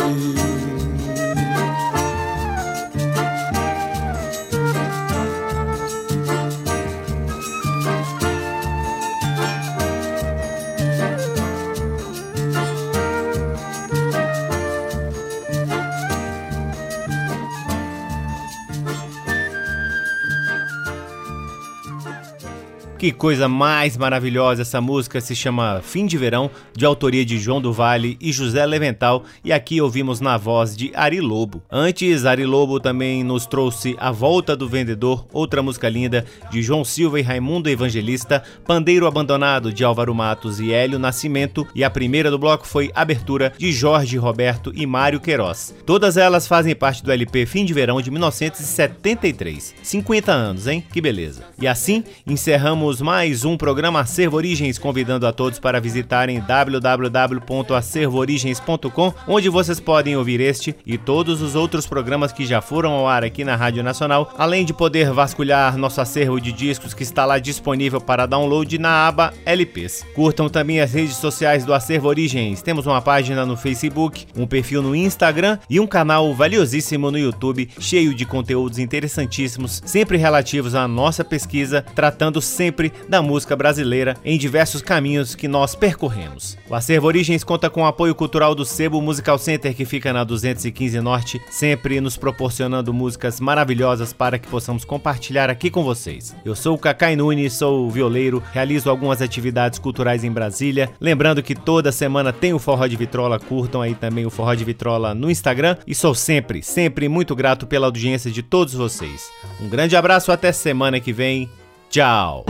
Que 23.07 23.13
coisa 23.13 23.47
mais 23.47 23.95
maravilhosa 23.95 24.63
essa 24.63 24.81
música 24.81 25.21
se 25.21 25.33
chama 25.33 25.79
Fim 25.81 26.05
de 26.05 26.17
Verão, 26.17 26.51
de 26.75 26.85
autoria 26.85 27.23
de 27.23 27.39
João 27.39 27.61
do 27.61 27.71
Vale 27.71 28.17
e 28.19 28.33
José 28.33 28.65
Levental, 28.65 29.23
e 29.45 29.53
aqui 29.53 29.79
ouvimos 29.79 30.19
na 30.19 30.35
voz 30.35 30.75
de 30.75 30.91
Ari 30.93 31.21
Lobo. 31.21 31.63
Antes, 31.71 32.25
Ari 32.25 32.45
Lobo 32.45 32.81
também 32.81 33.23
nos 33.23 33.45
trouxe 33.45 33.95
A 33.97 34.11
Volta 34.11 34.57
do 34.57 34.67
Vendedor, 34.67 35.25
outra 35.31 35.63
música 35.63 35.87
linda 35.87 36.25
de 36.51 36.61
João 36.61 36.83
Silva 36.83 37.17
e 37.17 37.23
Raimundo 37.23 37.69
Evangelista, 37.69 38.43
Pandeiro 38.65 39.07
Abandonado 39.07 39.71
de 39.71 39.85
Álvaro 39.85 40.13
Matos 40.13 40.59
e 40.59 40.73
Hélio 40.73 40.99
Nascimento, 40.99 41.65
e 41.73 41.85
a 41.85 41.89
primeira 41.89 42.29
do 42.29 42.37
bloco 42.37 42.67
foi 42.67 42.91
Abertura 42.93 43.53
de 43.57 43.71
Jorge 43.71 44.17
Roberto 44.17 44.73
e 44.75 44.85
Mário 44.85 45.21
Queiroz. 45.21 45.73
Todas 45.85 46.17
elas 46.17 46.45
fazem 46.45 46.75
parte 46.75 47.01
do 47.05 47.11
LP 47.13 47.45
Fim 47.45 47.63
de 47.63 47.73
Verão 47.73 48.01
de 48.01 48.11
1973. 48.11 49.75
50 49.81 50.29
anos, 50.29 50.67
hein? 50.67 50.83
Que 50.91 50.99
beleza. 50.99 51.45
E 51.57 51.65
assim 51.65 52.03
encerramos 52.25 52.96
Mais 53.01 53.45
um 53.45 53.55
programa 53.55 54.01
Acervo 54.01 54.37
Origens, 54.37 54.77
convidando 54.77 55.27
a 55.27 55.31
todos 55.31 55.59
para 55.59 55.79
visitarem 55.79 56.39
www.acervoorigens.com, 56.39 59.13
onde 59.27 59.49
vocês 59.49 59.79
podem 59.79 60.15
ouvir 60.15 60.39
este 60.39 60.75
e 60.85 60.97
todos 60.97 61.41
os 61.41 61.55
outros 61.55 61.85
programas 61.85 62.31
que 62.31 62.45
já 62.45 62.61
foram 62.61 62.91
ao 62.91 63.07
ar 63.07 63.23
aqui 63.23 63.43
na 63.43 63.55
Rádio 63.55 63.83
Nacional, 63.83 64.33
além 64.37 64.65
de 64.65 64.73
poder 64.73 65.11
vasculhar 65.11 65.77
nosso 65.77 66.01
acervo 66.01 66.39
de 66.39 66.51
discos 66.51 66.93
que 66.93 67.03
está 67.03 67.25
lá 67.25 67.39
disponível 67.39 68.01
para 68.01 68.25
download 68.25 68.77
na 68.77 69.07
aba 69.07 69.33
LPs. 69.45 70.05
Curtam 70.15 70.49
também 70.49 70.79
as 70.79 70.93
redes 70.93 71.17
sociais 71.17 71.65
do 71.65 71.73
Acervo 71.73 72.07
Origens. 72.07 72.61
Temos 72.61 72.85
uma 72.85 73.01
página 73.01 73.45
no 73.45 73.55
Facebook, 73.55 74.25
um 74.35 74.47
perfil 74.47 74.81
no 74.81 74.95
Instagram 74.95 75.59
e 75.69 75.79
um 75.79 75.87
canal 75.87 76.33
valiosíssimo 76.33 77.11
no 77.11 77.17
YouTube, 77.17 77.69
cheio 77.79 78.13
de 78.13 78.25
conteúdos 78.25 78.79
interessantíssimos, 78.79 79.81
sempre 79.85 80.17
relativos 80.17 80.75
à 80.75 80.87
nossa 80.87 81.23
pesquisa, 81.23 81.83
tratando 81.95 82.41
sempre 82.41 82.86
da 83.07 83.21
música 83.21 83.55
brasileira 83.55 84.15
em 84.23 84.37
diversos 84.37 84.81
caminhos 84.81 85.35
que 85.35 85.47
nós 85.47 85.75
percorremos. 85.75 86.57
O 86.69 86.75
Acervo 86.75 87.07
Origens 87.07 87.43
conta 87.43 87.69
com 87.69 87.81
o 87.81 87.85
apoio 87.85 88.13
cultural 88.13 88.53
do 88.53 88.65
Sebo 88.65 89.01
Musical 89.01 89.37
Center, 89.37 89.75
que 89.75 89.85
fica 89.85 90.11
na 90.11 90.23
215 90.23 90.99
Norte, 91.01 91.41
sempre 91.49 92.01
nos 92.01 92.17
proporcionando 92.17 92.93
músicas 92.93 93.39
maravilhosas 93.39 94.13
para 94.13 94.37
que 94.39 94.47
possamos 94.47 94.83
compartilhar 94.83 95.49
aqui 95.49 95.69
com 95.69 95.83
vocês. 95.83 96.35
Eu 96.43 96.55
sou 96.55 96.75
o 96.75 96.79
Cacai 96.79 97.15
Nunes, 97.15 97.53
sou 97.53 97.89
violeiro, 97.89 98.43
realizo 98.51 98.89
algumas 98.89 99.21
atividades 99.21 99.79
culturais 99.79 100.23
em 100.23 100.31
Brasília. 100.31 100.89
Lembrando 100.99 101.43
que 101.43 101.55
toda 101.55 101.91
semana 101.91 102.33
tem 102.33 102.53
o 102.53 102.59
Forró 102.59 102.87
de 102.87 102.95
Vitrola, 102.95 103.39
curtam 103.39 103.81
aí 103.81 103.95
também 103.95 104.25
o 104.25 104.29
Forró 104.29 104.53
de 104.53 104.63
Vitrola 104.63 105.13
no 105.13 105.29
Instagram. 105.29 105.77
E 105.85 105.95
sou 105.95 106.13
sempre, 106.13 106.61
sempre 106.61 107.07
muito 107.07 107.35
grato 107.35 107.65
pela 107.67 107.87
audiência 107.87 108.31
de 108.31 108.43
todos 108.43 108.73
vocês. 108.73 109.29
Um 109.61 109.69
grande 109.69 109.95
abraço, 109.95 110.31
até 110.31 110.51
semana 110.51 110.99
que 110.99 111.13
vem. 111.13 111.49
Tchau! 111.89 112.43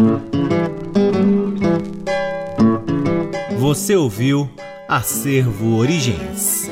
Você 3.60 3.96
ouviu 3.96 4.50
Acervo 4.88 5.78
Origens. 5.78 6.72